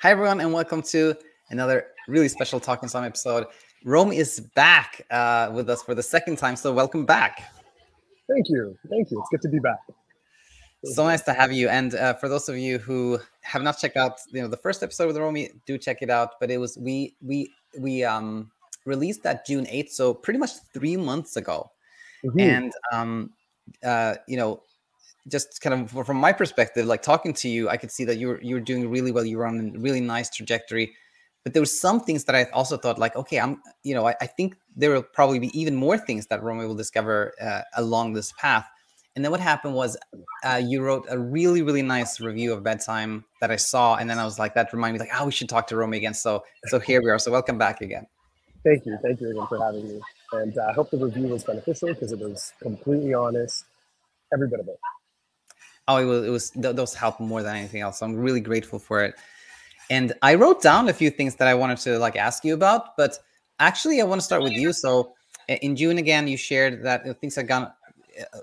Hi, 0.00 0.12
everyone, 0.12 0.38
and 0.38 0.52
welcome 0.52 0.80
to 0.82 1.16
another 1.50 1.86
really 2.06 2.28
special 2.28 2.60
Talking 2.60 2.84
Insomnia 2.84 3.08
episode. 3.08 3.46
Romi 3.84 4.16
is 4.16 4.38
back 4.54 5.04
uh, 5.10 5.50
with 5.52 5.68
us 5.68 5.82
for 5.82 5.92
the 5.92 6.04
second 6.04 6.38
time, 6.38 6.54
so 6.54 6.72
welcome 6.72 7.04
back. 7.04 7.50
Thank 8.30 8.48
you. 8.48 8.78
Thank 8.88 9.10
you. 9.10 9.18
It's 9.18 9.28
good 9.28 9.42
to 9.42 9.48
be 9.48 9.58
back. 9.58 9.80
So 10.84 11.02
nice 11.02 11.22
to 11.22 11.32
have 11.32 11.50
you. 11.50 11.68
And 11.68 11.96
uh, 11.96 12.14
for 12.14 12.28
those 12.28 12.48
of 12.48 12.56
you 12.56 12.78
who 12.78 13.18
have 13.40 13.62
not 13.62 13.78
checked 13.78 13.96
out, 13.96 14.20
you 14.30 14.40
know, 14.40 14.46
the 14.46 14.56
first 14.56 14.84
episode 14.84 15.10
the 15.10 15.20
Romi, 15.20 15.50
do 15.66 15.76
check 15.76 16.00
it 16.00 16.10
out. 16.10 16.34
But 16.38 16.52
it 16.52 16.58
was 16.58 16.78
we 16.78 17.16
we 17.20 17.52
we 17.76 18.04
um 18.04 18.52
released 18.84 19.24
that 19.24 19.46
June 19.46 19.66
eighth, 19.68 19.90
so 19.90 20.14
pretty 20.14 20.38
much 20.38 20.52
three 20.72 20.96
months 20.96 21.36
ago. 21.36 21.72
Mm-hmm. 22.24 22.38
And 22.38 22.72
um 22.92 23.30
uh 23.84 24.14
you 24.28 24.36
know 24.36 24.62
just 25.28 25.60
kind 25.60 25.74
of 25.82 26.06
from 26.06 26.16
my 26.16 26.32
perspective, 26.32 26.86
like 26.86 27.02
talking 27.02 27.32
to 27.34 27.48
you, 27.48 27.68
I 27.68 27.76
could 27.76 27.90
see 27.90 28.04
that 28.04 28.18
you're 28.18 28.40
you're 28.42 28.60
doing 28.60 28.90
really 28.90 29.12
well. 29.12 29.24
You're 29.24 29.46
on 29.46 29.72
a 29.76 29.78
really 29.78 30.00
nice 30.00 30.30
trajectory. 30.30 30.94
But 31.44 31.54
there 31.54 31.62
were 31.62 31.66
some 31.66 32.00
things 32.00 32.24
that 32.24 32.34
I 32.34 32.44
also 32.52 32.76
thought, 32.76 32.98
like, 32.98 33.14
okay, 33.16 33.38
I'm, 33.38 33.62
you 33.82 33.94
know, 33.94 34.06
I, 34.06 34.14
I 34.20 34.26
think 34.26 34.56
there 34.76 34.90
will 34.90 35.02
probably 35.02 35.38
be 35.38 35.58
even 35.58 35.76
more 35.76 35.96
things 35.96 36.26
that 36.26 36.42
Romi 36.42 36.66
will 36.66 36.74
discover 36.74 37.32
uh, 37.40 37.62
along 37.76 38.14
this 38.14 38.32
path. 38.32 38.66
And 39.14 39.24
then 39.24 39.30
what 39.30 39.40
happened 39.40 39.74
was 39.74 39.96
uh, 40.44 40.60
you 40.62 40.82
wrote 40.82 41.06
a 41.08 41.18
really, 41.18 41.62
really 41.62 41.80
nice 41.80 42.20
review 42.20 42.52
of 42.52 42.62
BedTyme 42.62 43.24
that 43.40 43.50
I 43.50 43.56
saw, 43.56 43.96
and 43.96 44.10
then 44.10 44.18
I 44.18 44.24
was 44.24 44.38
like, 44.38 44.54
that 44.54 44.72
reminded 44.72 45.00
me, 45.00 45.08
like, 45.08 45.20
oh, 45.20 45.26
we 45.26 45.32
should 45.32 45.48
talk 45.48 45.68
to 45.68 45.76
Romi 45.76 45.96
again. 45.96 46.12
So, 46.12 46.44
so 46.66 46.78
here 46.78 47.00
we 47.02 47.08
are. 47.08 47.18
So 47.18 47.30
welcome 47.30 47.56
back 47.56 47.80
again. 47.80 48.06
Thank 48.64 48.84
you, 48.84 48.98
thank 49.02 49.20
you 49.20 49.30
again 49.30 49.46
for 49.48 49.64
having 49.64 49.88
me, 49.88 50.00
and 50.32 50.58
uh, 50.58 50.66
I 50.68 50.72
hope 50.72 50.90
the 50.90 50.98
review 50.98 51.28
was 51.28 51.44
beneficial 51.44 51.88
because 51.88 52.12
it 52.12 52.18
was 52.18 52.52
completely 52.60 53.14
honest, 53.14 53.64
every 54.34 54.48
bit 54.48 54.60
of 54.60 54.68
it. 54.68 54.78
Oh, 55.88 55.96
it 55.96 56.04
was, 56.04 56.24
it 56.24 56.30
was 56.30 56.50
those 56.76 56.94
helped 56.94 57.18
more 57.18 57.42
than 57.42 57.56
anything 57.56 57.80
else. 57.80 57.98
So 57.98 58.06
I'm 58.06 58.14
really 58.14 58.40
grateful 58.40 58.78
for 58.78 59.02
it. 59.02 59.14
And 59.90 60.12
I 60.22 60.34
wrote 60.34 60.62
down 60.62 60.88
a 60.88 60.92
few 60.92 61.10
things 61.10 61.36
that 61.36 61.48
I 61.48 61.54
wanted 61.54 61.78
to 61.78 61.98
like 61.98 62.14
ask 62.14 62.44
you 62.44 62.54
about, 62.54 62.96
but 62.96 63.18
actually 63.58 64.00
I 64.00 64.04
want 64.04 64.20
to 64.20 64.24
start 64.24 64.42
with 64.42 64.52
you. 64.52 64.72
So 64.72 65.14
in 65.48 65.74
June 65.74 65.98
again, 65.98 66.28
you 66.28 66.36
shared 66.36 66.82
that 66.84 67.20
things 67.20 67.34
had 67.34 67.48
gone 67.48 67.72
uh, 68.20 68.38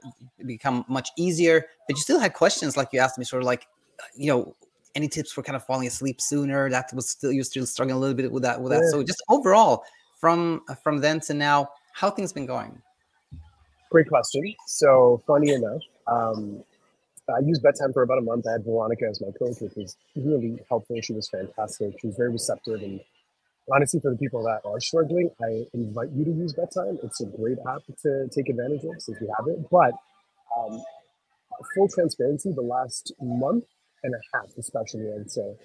become 0.45 0.85
much 0.87 1.09
easier, 1.17 1.67
but 1.87 1.95
you 1.95 2.01
still 2.01 2.19
had 2.19 2.33
questions 2.33 2.75
like 2.75 2.89
you 2.91 2.99
asked 2.99 3.19
me, 3.19 3.25
sort 3.25 3.43
of 3.43 3.45
like, 3.45 3.67
you 4.15 4.27
know, 4.27 4.55
any 4.95 5.07
tips 5.07 5.31
for 5.31 5.43
kind 5.43 5.55
of 5.55 5.63
falling 5.65 5.87
asleep 5.87 6.19
sooner? 6.21 6.69
That 6.69 6.89
was 6.93 7.09
still 7.09 7.31
you're 7.31 7.43
still 7.43 7.65
struggling 7.65 7.97
a 7.97 7.99
little 7.99 8.15
bit 8.15 8.31
with 8.31 8.43
that. 8.43 8.59
With 8.59 8.71
that. 8.71 8.89
So 8.91 9.03
just 9.03 9.21
overall, 9.29 9.83
from 10.19 10.61
from 10.81 10.99
then 10.99 11.19
to 11.21 11.33
now, 11.33 11.69
how 11.93 12.09
things 12.09 12.33
been 12.33 12.45
going? 12.45 12.81
Great 13.91 14.07
question. 14.07 14.55
So 14.67 15.21
funny 15.27 15.51
enough, 15.51 15.81
um, 16.07 16.63
I 17.29 17.39
used 17.43 17.63
BedTyme 17.63 17.93
for 17.93 18.03
about 18.03 18.19
a 18.19 18.21
month. 18.21 18.45
I 18.47 18.53
had 18.53 18.65
Veronica 18.65 19.05
as 19.09 19.21
my 19.21 19.31
coach, 19.37 19.59
which 19.59 19.73
was 19.75 19.97
really 20.15 20.59
helpful. 20.69 20.99
She 21.01 21.13
was 21.13 21.27
fantastic. 21.29 21.95
She 21.99 22.07
was 22.07 22.15
very 22.15 22.31
receptive. 22.31 22.81
And 22.81 22.99
honestly, 23.73 23.99
for 23.99 24.11
the 24.11 24.17
people 24.17 24.43
that 24.43 24.61
are 24.63 24.79
struggling, 24.79 25.29
I 25.41 25.65
invite 25.73 26.09
you 26.11 26.25
to 26.25 26.31
use 26.31 26.53
BedTyme. 26.53 27.03
It's 27.03 27.21
a 27.21 27.25
great 27.25 27.57
app 27.67 27.81
to 28.03 28.27
take 28.29 28.49
advantage 28.49 28.83
of 28.83 29.01
since 29.01 29.17
you 29.19 29.33
have 29.37 29.47
it. 29.47 29.65
But 29.71 29.93
um, 30.57 30.81
full 31.75 31.87
transparency, 31.87 32.51
the 32.51 32.61
last 32.61 33.13
month 33.21 33.65
and 34.03 34.13
a 34.13 34.37
half, 34.37 34.49
especially, 34.57 35.09
I'd 35.11 35.31
say, 35.31 35.55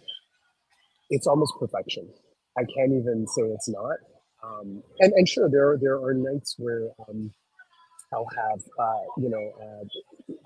it's 1.11 1.27
almost 1.27 1.52
perfection. 1.58 2.08
I 2.56 2.62
can't 2.62 2.92
even 2.92 3.27
say 3.27 3.42
it's 3.42 3.69
not. 3.69 3.97
Um, 4.42 4.83
and, 5.00 5.12
and 5.12 5.28
sure, 5.28 5.50
there 5.50 5.70
are, 5.70 5.78
there 5.78 6.02
are 6.02 6.14
nights 6.14 6.55
where 6.58 6.89
um, 7.08 7.33
I'll 8.12 8.28
have, 8.36 8.61
uh, 8.78 9.05
you 9.19 9.28
know, 9.28 9.52
uh, 9.61 9.84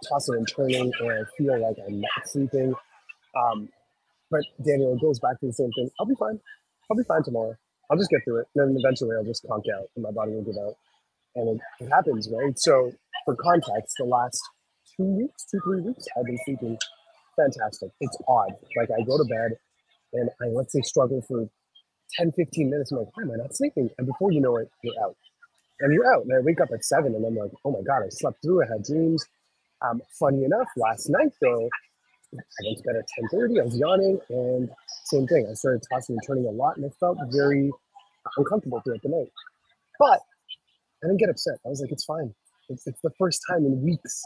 tossing 0.09 0.37
and 0.37 0.49
turning, 0.49 0.93
and 1.01 1.13
I 1.13 1.23
feel 1.37 1.61
like 1.61 1.77
I'm 1.87 2.01
not 2.01 2.27
sleeping. 2.27 2.75
Um, 3.37 3.69
but 4.31 4.43
Daniel, 4.65 4.95
it 4.95 5.01
goes 5.01 5.19
back 5.21 5.39
to 5.41 5.47
the 5.47 5.53
same 5.53 5.71
thing. 5.73 5.91
I'll 6.01 6.07
be 6.07 6.15
fine. 6.19 6.41
I'll 6.91 6.97
be 6.97 7.05
fine 7.05 7.23
tomorrow. 7.23 7.57
I'll 7.91 7.99
just 7.99 8.11
get 8.11 8.21
through 8.25 8.41
it. 8.41 8.47
And 8.55 8.71
then 8.71 8.77
eventually 8.79 9.17
I'll 9.17 9.25
just 9.25 9.47
conk 9.47 9.65
out 9.77 9.87
and 9.97 10.03
my 10.03 10.11
body 10.11 10.33
will 10.33 10.43
give 10.45 10.57
out. 10.57 10.75
And 11.37 11.61
it, 11.61 11.85
it 11.85 11.89
happens, 11.91 12.29
right? 12.33 12.59
So, 12.59 12.93
for 13.25 13.37
context, 13.37 13.97
the 13.99 14.05
last 14.05 14.41
two 14.97 15.05
weeks, 15.05 15.47
two, 15.51 15.61
three 15.65 15.81
weeks, 15.81 16.07
I've 16.17 16.25
been 16.25 16.39
sleeping 16.45 16.79
fantastic. 17.37 17.91
It's 18.01 18.17
odd. 18.29 18.53
Like 18.77 18.91
I 18.91 19.03
go 19.05 19.19
to 19.19 19.25
bed 19.25 19.53
and 20.13 20.31
I, 20.43 20.47
let's 20.49 20.73
say, 20.73 20.81
struggle 20.83 21.23
for 21.27 21.49
10, 22.19 22.33
15 22.33 22.71
minutes. 22.71 22.93
I'm 22.93 22.99
like, 22.99 23.09
why 23.17 23.25
am 23.25 23.33
I 23.33 23.37
not 23.37 23.55
sleeping? 23.55 23.91
And 23.99 24.07
before 24.07 24.33
you 24.33 24.41
know 24.41 24.57
it, 24.57 24.71
you're 24.83 24.95
out 25.03 25.17
and 25.81 25.93
you're 25.93 26.07
out. 26.15 26.25
And 26.25 26.37
I 26.37 26.41
wake 26.41 26.61
up 26.61 26.69
at 26.73 26.85
seven 26.85 27.15
and 27.15 27.25
I'm 27.25 27.37
like, 27.37 27.51
oh 27.65 27.73
my 27.73 27.83
God, 27.83 28.05
I 28.05 28.09
slept 28.11 28.43
through. 28.43 28.63
I 28.65 28.67
had 28.67 28.85
dreams. 28.85 29.25
Um, 29.85 30.01
funny 30.19 30.45
enough, 30.45 30.69
last 30.77 31.09
night 31.11 31.33
though, 31.41 31.69
I 32.35 32.43
went 32.65 32.79
to 32.79 32.85
bed 32.85 32.97
at 32.97 33.07
10:30. 33.33 33.61
I 33.61 33.65
was 33.65 33.77
yawning, 33.77 34.19
and 34.31 34.71
same 35.05 35.27
thing. 35.27 35.47
I 35.51 35.55
started 35.55 35.83
tossing 35.93 36.17
and 36.17 36.23
turning 36.27 36.47
a 36.47 36.51
lot, 36.51 36.77
and 36.77 36.87
I 36.87 36.89
felt 37.01 37.19
very 37.31 37.71
uncomfortable 38.37 38.81
throughout 38.81 39.03
the 39.03 39.11
night. 39.11 39.31
But 39.99 40.21
I 41.03 41.09
didn't 41.09 41.21
get 41.21 41.29
upset. 41.29 41.59
I 41.65 41.69
was 41.69 41.81
like, 41.81 41.93
it's 41.93 42.05
fine. 42.05 42.35
It's, 42.69 42.87
it's 42.87 43.01
the 43.03 43.11
first 43.19 43.43
time 43.49 43.67
in 43.67 43.83
weeks. 43.83 44.23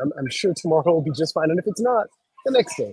I'm, 0.00 0.12
I'm 0.18 0.30
sure 0.30 0.52
tomorrow 0.54 0.92
will 0.92 1.02
be 1.02 1.10
just 1.16 1.34
fine, 1.34 1.50
and 1.50 1.58
if 1.58 1.66
it's 1.66 1.80
not, 1.80 2.06
the 2.44 2.52
next 2.52 2.76
day. 2.76 2.92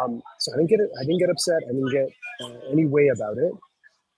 Um, 0.00 0.22
so 0.38 0.52
I 0.52 0.56
didn't 0.56 0.70
get 0.70 0.80
it. 0.80 0.90
I 0.98 1.04
didn't 1.04 1.18
get 1.18 1.30
upset. 1.30 1.62
I 1.68 1.72
didn't 1.72 1.92
get 1.92 2.08
uh, 2.44 2.72
any 2.72 2.86
way 2.86 3.08
about 3.08 3.36
it. 3.38 3.52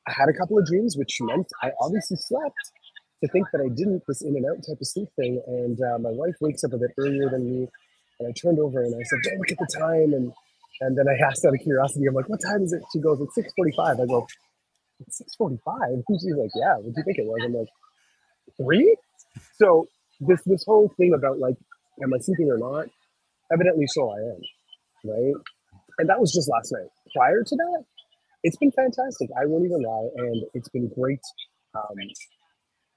I 0.07 0.13
had 0.13 0.29
a 0.29 0.33
couple 0.33 0.59
of 0.59 0.67
dreams, 0.67 0.97
which 0.97 1.19
meant 1.21 1.47
I 1.63 1.71
obviously 1.81 2.17
slept 2.17 2.73
to 3.23 3.29
think 3.29 3.47
that 3.53 3.61
I 3.63 3.69
didn't 3.69 4.03
this 4.07 4.23
in 4.23 4.37
and 4.37 4.47
out 4.47 4.59
type 4.67 4.81
of 4.81 4.87
sleep 4.87 5.09
thing. 5.17 5.43
And 5.47 5.81
uh, 5.81 5.99
my 5.99 6.11
wife 6.11 6.35
wakes 6.41 6.65
up 6.65 6.73
a 6.73 6.79
bit 6.79 6.91
earlier 6.99 7.31
than 7.31 7.47
me, 7.49 7.69
and 8.19 8.29
I 8.29 8.33
turned 8.33 8.59
over 8.59 8.83
and 8.83 8.95
I 8.95 9.03
said, 9.05 9.19
"Don't 9.25 9.39
look 9.39 9.53
at 9.53 9.59
the 9.59 9.71
time." 9.79 10.13
And 10.15 10.33
and 10.81 10.99
then 10.99 11.07
I 11.09 11.15
asked 11.25 11.45
out 11.45 11.55
of 11.55 11.61
curiosity, 11.61 12.07
I'm 12.07 12.15
like, 12.15 12.29
"What 12.29 12.41
time 12.45 12.63
is 12.63 12.73
it?" 12.73 12.83
She 12.93 13.01
goes, 13.01 13.21
"It's 13.21 13.35
6:45." 13.35 14.01
I 14.01 14.07
go, 14.07 14.27
"It's 15.01 15.19
6:45." 15.19 16.03
She's 16.21 16.35
like, 16.37 16.51
"Yeah." 16.55 16.77
What 16.77 16.95
do 16.95 16.95
you 16.97 17.05
think 17.05 17.19
it 17.19 17.27
was? 17.27 17.41
I'm 17.45 17.55
like, 17.55 17.69
three. 18.57 18.97
So 19.55 19.87
this 20.21 20.41
this 20.47 20.65
whole 20.65 20.93
thing 20.97 21.15
about 21.15 21.39
like, 21.39 21.57
am 22.03 22.15
I 22.15 22.19
sleeping 22.19 22.51
or 22.51 22.59
not? 22.59 22.89
Evidently, 23.53 23.87
so 23.89 24.11
I 24.11 24.19
am, 24.19 24.41
right? 25.05 25.35
And 25.99 26.09
that 26.09 26.21
was 26.21 26.33
just 26.33 26.49
last 26.49 26.73
night. 26.73 26.89
Prior 27.15 27.43
to 27.43 27.57
that, 27.57 27.85
it's 28.43 28.57
been 28.57 28.73
fantastic. 28.73 29.29
I 29.41 29.47
won't 29.47 29.65
even 29.65 29.83
lie, 29.83 30.09
and 30.17 30.45
it's 30.55 30.69
been 30.71 30.89
great. 30.89 31.21
Um, 31.75 31.97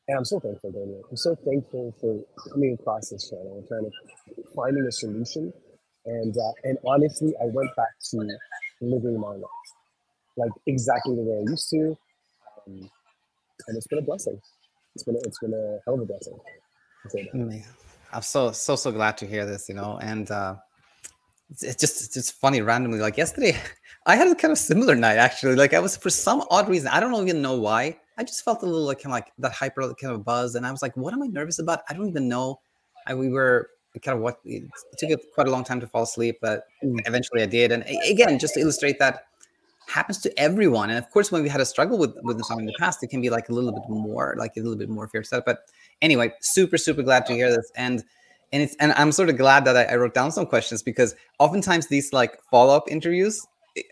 and 0.08 0.18
I'm 0.18 0.26
so 0.26 0.40
thankful, 0.40 0.72
Daniel. 0.72 1.04
I'm 1.10 1.18
so 1.18 1.36
thankful 1.36 1.94
for 2.00 2.24
coming 2.52 2.78
across 2.80 3.10
this 3.10 3.30
channel 3.30 3.58
and 3.58 3.68
trying 3.68 3.86
to 3.86 4.44
finding 4.56 4.86
a 4.86 4.92
solution. 4.92 5.54
And 6.06 6.36
uh, 6.38 6.52
and 6.64 6.78
honestly, 6.86 7.34
I 7.42 7.46
went 7.46 7.76
back 7.76 7.90
to 8.12 8.28
living 8.82 9.20
my 9.20 9.36
life 9.36 9.50
like 10.38 10.52
exactly 10.68 11.16
the 11.16 11.22
way 11.22 11.38
I 11.38 11.50
used 11.50 11.70
to, 11.72 11.98
um, 12.68 12.90
and 13.68 13.78
it's 13.78 13.88
been 13.88 14.00
a 14.00 14.04
blessing. 14.04 14.40
It's 14.94 15.04
been 15.04 15.16
a, 15.16 15.20
it's 15.20 15.40
been 15.40 15.54
a 15.54 15.80
hell 15.86 15.96
of 15.96 16.02
a 16.02 16.06
blessing. 16.06 16.38
I'm 18.14 18.22
so 18.22 18.52
so 18.52 18.76
so 18.76 18.92
glad 18.92 19.18
to 19.18 19.28
hear 19.28 19.46
this. 19.46 19.70
You 19.70 19.76
know, 19.76 19.98
and 20.02 20.30
uh, 20.30 20.56
it's, 21.50 21.64
it's 21.64 21.82
just 21.82 22.04
it's 22.06 22.14
just 22.14 22.34
funny 22.40 22.62
randomly. 22.62 23.00
Like 23.00 23.18
yesterday, 23.18 23.58
I 24.06 24.16
had 24.16 24.28
a 24.28 24.36
kind 24.36 24.52
of 24.52 24.58
similar 24.58 24.96
night 24.96 25.18
actually. 25.18 25.56
Like 25.56 25.74
I 25.74 25.80
was 25.80 25.98
for 25.98 26.10
some 26.10 26.44
odd 26.52 26.70
reason, 26.70 26.90
I 26.90 27.00
don't 27.00 27.14
even 27.28 27.42
know 27.42 27.60
why. 27.60 27.98
I 28.18 28.24
just 28.24 28.44
felt 28.44 28.62
a 28.64 28.66
little 28.66 28.86
like 28.86 29.00
kind 29.00 29.08
of 29.08 29.12
like 29.12 29.32
that 29.40 29.52
hyper 29.52 29.94
kind 29.94 30.14
of 30.14 30.24
buzz, 30.24 30.56
and 30.56 30.66
I 30.66 30.72
was 30.72 30.82
like, 30.82 30.96
"What 30.96 31.14
am 31.14 31.24
I 31.24 31.28
nervous 31.28 31.60
about?" 31.60 31.84
I 31.90 31.94
don't 31.94 32.08
even 32.08 32.28
know. 32.28 32.60
I, 33.08 33.14
we 33.14 33.30
were 33.30 33.70
kind 34.02 34.18
of 34.18 34.22
what 34.22 34.40
it 34.46 34.64
took 34.98 35.20
quite 35.34 35.48
a 35.48 35.52
long 35.52 35.64
time 35.64 35.80
to 35.80 35.88
fall 35.88 36.04
asleep, 36.04 36.38
but 36.42 36.66
mm. 36.84 37.00
eventually 37.06 37.42
I 37.42 37.46
did. 37.46 37.72
And 37.72 37.84
again, 38.10 38.38
just 38.40 38.56
to 38.56 38.60
illustrate 38.60 39.00
that 39.00 39.26
happens 39.88 40.20
to 40.20 40.40
everyone. 40.40 40.90
And 40.90 40.98
of 40.98 41.10
course, 41.12 41.32
when 41.32 41.44
we 41.44 41.50
had 41.50 41.62
a 41.62 41.66
struggle 41.66 41.98
with 41.98 42.16
with 42.24 42.38
the 42.38 42.44
song 42.44 42.60
in 42.60 42.66
the 42.66 42.76
past, 42.80 43.04
it 43.04 43.08
can 43.08 43.22
be 43.22 43.30
like 43.30 43.50
a 43.50 43.54
little 43.54 43.72
bit 43.72 43.88
more, 43.90 44.36
like 44.38 44.58
a 44.58 44.62
little 44.62 44.78
bit 44.78 44.90
more 44.90 45.08
fierce. 45.08 45.32
But 45.46 45.60
anyway, 46.02 46.34
super 46.42 46.78
super 46.78 47.04
glad 47.04 47.26
to 47.28 47.34
hear 47.34 47.50
this, 47.50 47.72
and 47.76 48.04
and 48.52 48.64
it's 48.64 48.76
and 48.80 48.94
I'm 48.94 49.12
sort 49.12 49.30
of 49.30 49.38
glad 49.38 49.66
that 49.66 49.78
I, 49.78 49.84
I 49.84 49.96
wrote 49.96 50.14
down 50.14 50.32
some 50.32 50.46
questions 50.46 50.82
because 50.82 51.16
oftentimes 51.40 51.88
these 51.88 52.14
like 52.14 52.40
follow 52.50 52.76
up 52.76 52.90
interviews 52.90 53.46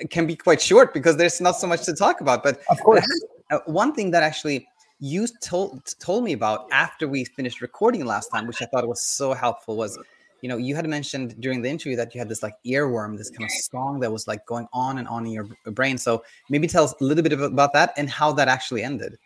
can 0.09 0.25
be 0.25 0.35
quite 0.35 0.61
short 0.61 0.93
because 0.93 1.17
there's 1.17 1.41
not 1.41 1.57
so 1.57 1.67
much 1.67 1.83
to 1.83 1.93
talk 1.93 2.21
about. 2.21 2.43
But 2.43 2.61
of 2.69 2.79
course, 2.81 3.05
uh, 3.53 3.59
one 3.65 3.93
thing 3.93 4.11
that 4.11 4.23
actually 4.23 4.67
you 4.99 5.27
told 5.41 5.93
told 5.99 6.23
me 6.23 6.33
about 6.33 6.67
after 6.71 7.07
we 7.07 7.25
finished 7.25 7.61
recording 7.61 8.05
last 8.05 8.29
time, 8.29 8.47
which 8.47 8.61
I 8.61 8.65
thought 8.65 8.87
was 8.87 9.01
so 9.01 9.33
helpful, 9.33 9.75
was 9.75 9.99
you 10.41 10.49
know 10.49 10.57
you 10.57 10.75
had 10.75 10.87
mentioned 10.87 11.39
during 11.39 11.61
the 11.61 11.69
interview 11.69 11.95
that 11.97 12.13
you 12.13 12.19
had 12.19 12.29
this 12.29 12.41
like 12.41 12.55
earworm, 12.65 13.17
this 13.17 13.29
kind 13.29 13.43
of 13.43 13.51
song 13.51 13.99
that 13.99 14.11
was 14.11 14.27
like 14.27 14.45
going 14.45 14.67
on 14.73 14.97
and 14.97 15.07
on 15.07 15.25
in 15.25 15.31
your 15.31 15.47
brain. 15.65 15.97
So 15.97 16.23
maybe 16.49 16.67
tell 16.67 16.83
us 16.83 16.93
a 16.99 17.03
little 17.03 17.23
bit 17.23 17.33
about 17.33 17.73
that 17.73 17.93
and 17.97 18.09
how 18.09 18.31
that 18.33 18.47
actually 18.47 18.83
ended. 18.83 19.17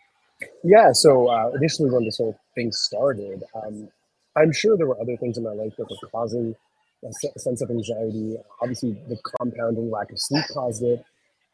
Yeah. 0.63 0.91
So 0.91 1.27
uh, 1.27 1.51
initially, 1.55 1.89
when 1.89 2.05
this 2.05 2.17
whole 2.17 2.37
thing 2.55 2.71
started, 2.71 3.43
um, 3.55 3.89
I'm 4.35 4.51
sure 4.51 4.77
there 4.77 4.87
were 4.87 4.99
other 5.01 5.17
things 5.17 5.37
in 5.37 5.43
my 5.43 5.53
life 5.53 5.73
that 5.77 5.87
were 5.89 6.09
causing 6.11 6.55
a 7.03 7.39
sense 7.39 7.61
of 7.61 7.69
anxiety. 7.69 8.35
Obviously, 8.61 8.91
the 9.07 9.17
compounding 9.39 9.89
lack 9.89 10.11
of 10.11 10.19
sleep 10.19 10.45
caused 10.53 10.83
it. 10.83 11.03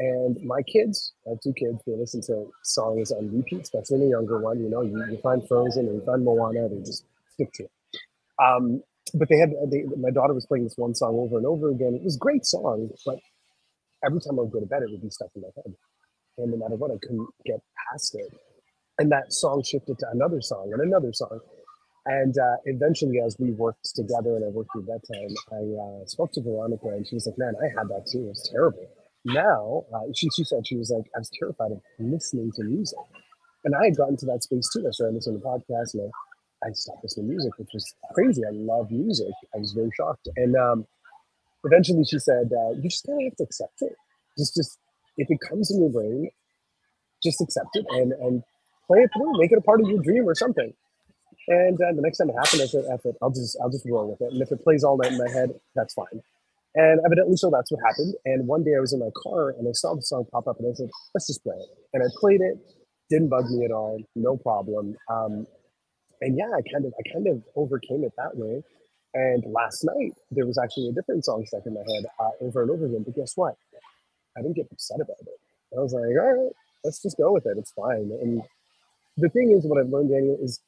And 0.03 0.37
my 0.43 0.61
kids, 0.63 1.13
I 1.25 1.29
have 1.29 1.39
two 1.39 1.53
kids, 1.53 1.81
they 1.87 1.95
listen 1.95 2.21
to 2.23 2.51
songs 2.63 3.11
on 3.13 3.31
repeat, 3.33 3.61
especially 3.61 3.99
the 3.99 4.07
younger 4.07 4.37
one. 4.37 4.59
You 4.59 4.69
know, 4.69 4.81
you, 4.81 5.01
you 5.09 5.17
find 5.23 5.47
Frozen 5.47 5.87
and 5.87 5.95
you 5.95 6.05
find 6.05 6.25
Moana, 6.25 6.67
they 6.67 6.79
just 6.79 7.05
stick 7.35 7.53
to 7.53 7.63
it. 7.63 7.71
Um, 8.43 8.83
but 9.13 9.29
they 9.29 9.37
had, 9.37 9.51
they, 9.71 9.83
my 9.97 10.09
daughter 10.11 10.33
was 10.33 10.45
playing 10.45 10.65
this 10.65 10.75
one 10.75 10.93
song 10.93 11.15
over 11.15 11.37
and 11.37 11.45
over 11.45 11.69
again. 11.69 11.95
It 11.95 12.03
was 12.03 12.17
a 12.17 12.19
great 12.19 12.45
song, 12.45 12.89
but 13.05 13.19
every 14.05 14.19
time 14.19 14.37
I 14.39 14.41
would 14.41 14.51
go 14.51 14.59
to 14.59 14.65
bed, 14.65 14.83
it 14.83 14.91
would 14.91 15.01
be 15.01 15.09
stuck 15.09 15.29
in 15.35 15.43
my 15.43 15.49
head. 15.55 15.73
And 16.37 16.51
no 16.51 16.57
matter 16.57 16.75
what, 16.75 16.91
I 16.91 16.97
couldn't 17.01 17.27
get 17.45 17.61
past 17.89 18.15
it. 18.15 18.33
And 18.99 19.09
that 19.13 19.31
song 19.31 19.63
shifted 19.63 19.99
to 19.99 20.07
another 20.11 20.41
song 20.41 20.71
and 20.73 20.81
another 20.81 21.13
song. 21.13 21.39
And 22.05 22.37
uh, 22.37 22.57
eventually, 22.65 23.21
as 23.25 23.37
we 23.39 23.51
worked 23.51 23.95
together 23.95 24.35
and 24.35 24.43
I 24.43 24.49
worked 24.49 24.71
through 24.73 24.83
BedTyme, 24.83 25.33
I 25.53 26.01
uh, 26.01 26.05
spoke 26.07 26.33
to 26.33 26.41
Veronica 26.41 26.89
and 26.89 27.07
she 27.07 27.15
was 27.15 27.25
like, 27.25 27.37
Man, 27.37 27.53
I 27.61 27.67
had 27.79 27.87
that 27.87 28.05
too. 28.11 28.25
It 28.25 28.35
was 28.35 28.49
terrible. 28.51 28.85
Now, 29.25 29.85
uh, 29.93 30.11
she, 30.15 30.29
she 30.35 30.43
said, 30.43 30.67
She 30.67 30.75
was 30.77 30.91
like, 30.91 31.05
I 31.15 31.19
was 31.19 31.31
terrified 31.37 31.71
of 31.71 31.81
listening 31.99 32.51
to 32.55 32.63
music. 32.63 32.99
And 33.65 33.75
I 33.75 33.85
had 33.85 33.97
gotten 33.97 34.17
to 34.17 34.25
that 34.27 34.43
space 34.43 34.69
too. 34.73 34.85
I 34.87 34.91
started 34.91 35.15
listening 35.15 35.41
to 35.41 35.45
podcasts 35.47 35.93
and 35.93 36.11
I, 36.63 36.67
I 36.67 36.71
stopped 36.73 37.03
listening 37.03 37.27
to 37.27 37.31
music, 37.33 37.57
which 37.57 37.69
was 37.73 37.95
crazy. 38.13 38.43
I 38.45 38.51
love 38.51 38.91
music. 38.91 39.33
I 39.55 39.59
was 39.59 39.73
very 39.73 39.89
shocked. 39.95 40.27
And 40.35 40.55
um, 40.55 40.85
eventually 41.63 42.03
she 42.05 42.19
said, 42.19 42.51
uh, 42.51 42.71
You 42.71 42.83
just 42.89 43.05
kind 43.05 43.19
of 43.21 43.25
have 43.25 43.37
to 43.37 43.43
accept 43.43 43.81
it. 43.81 43.93
Just, 44.37 44.55
just 44.55 44.79
if 45.17 45.29
it 45.31 45.39
comes 45.47 45.71
in 45.71 45.81
your 45.81 45.91
brain, 45.91 46.29
just 47.23 47.41
accept 47.41 47.75
it 47.75 47.85
and, 47.89 48.13
and 48.13 48.43
play 48.87 48.99
it 48.99 49.11
through, 49.15 49.39
make 49.39 49.51
it 49.51 49.57
a 49.57 49.61
part 49.61 49.81
of 49.81 49.87
your 49.89 50.01
dream 50.01 50.27
or 50.27 50.35
something. 50.35 50.73
And 51.47 51.75
uh, 51.81 51.93
the 51.93 52.01
next 52.01 52.17
time 52.19 52.29
it 52.29 52.35
happened, 52.35 52.61
I 52.61 52.65
said, 52.67 52.85
"F 52.91 53.05
it, 53.05 53.17
I'll 53.21 53.31
just 53.31 53.57
I'll 53.61 53.69
just 53.69 53.85
roll 53.85 54.09
with 54.09 54.21
it." 54.21 54.33
And 54.33 54.41
if 54.41 54.51
it 54.51 54.63
plays 54.63 54.83
all 54.83 54.97
night 54.97 55.11
in 55.11 55.17
my 55.17 55.29
head, 55.29 55.51
that's 55.75 55.93
fine. 55.93 56.21
And 56.75 56.99
evidently, 57.05 57.37
so 57.37 57.51
that's 57.51 57.71
what 57.71 57.81
happened. 57.85 58.15
And 58.25 58.47
one 58.47 58.63
day 58.63 58.75
I 58.75 58.79
was 58.79 58.93
in 58.93 58.99
my 58.99 59.11
car 59.21 59.51
and 59.51 59.67
I 59.67 59.73
saw 59.73 59.95
the 59.95 60.01
song 60.01 60.25
pop 60.31 60.47
up, 60.47 60.59
and 60.59 60.69
I 60.69 60.73
said, 60.73 60.89
"Let's 61.13 61.27
just 61.27 61.43
play 61.43 61.55
it." 61.55 61.69
And 61.93 62.03
I 62.03 62.07
played 62.19 62.41
it. 62.41 62.57
Didn't 63.09 63.29
bug 63.29 63.45
me 63.51 63.65
at 63.65 63.71
all. 63.71 63.99
No 64.15 64.37
problem. 64.37 64.95
Um, 65.09 65.45
and 66.21 66.37
yeah, 66.37 66.49
I 66.49 66.61
kind 66.71 66.85
of 66.85 66.93
I 66.97 67.13
kind 67.13 67.27
of 67.27 67.43
overcame 67.55 68.03
it 68.03 68.13
that 68.17 68.35
way. 68.35 68.63
And 69.13 69.43
last 69.53 69.83
night 69.83 70.13
there 70.31 70.45
was 70.45 70.57
actually 70.57 70.89
a 70.89 70.91
different 70.91 71.23
song 71.25 71.45
stuck 71.45 71.65
in 71.67 71.75
my 71.75 71.81
head 71.81 72.05
uh, 72.19 72.31
over 72.41 72.63
and 72.63 72.71
over 72.71 72.85
again. 72.85 73.03
But 73.03 73.15
guess 73.15 73.33
what? 73.35 73.55
I 74.37 74.41
didn't 74.41 74.55
get 74.55 74.67
upset 74.71 75.01
about 75.01 75.21
it. 75.21 75.39
I 75.77 75.81
was 75.81 75.93
like, 75.93 76.03
all 76.03 76.33
right, 76.33 76.53
let's 76.83 77.01
just 77.01 77.17
go 77.17 77.33
with 77.33 77.45
it. 77.45 77.57
It's 77.57 77.71
fine. 77.71 78.09
And 78.21 78.41
the 79.17 79.29
thing 79.29 79.51
is, 79.51 79.65
what 79.65 79.79
I've 79.79 79.89
learned, 79.89 80.09
Daniel, 80.09 80.37
is 80.41 80.59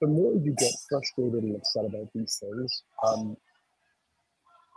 the 0.00 0.06
more 0.06 0.34
you 0.34 0.54
get 0.58 0.72
frustrated 0.90 1.42
and 1.42 1.56
upset 1.56 1.86
about 1.86 2.08
these 2.14 2.38
things, 2.40 2.82
um, 3.06 3.36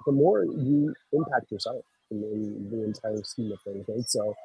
the 0.08 0.14
more 0.14 0.46
you 0.46 0.96
impact 1.14 1.52
yourself 1.52 1.86
in, 2.12 2.22
the 2.72 2.86
entire 2.86 3.24
scheme 3.24 3.52
of 3.54 3.62
things, 3.62 3.86
right? 3.88 4.10
So 4.10 4.36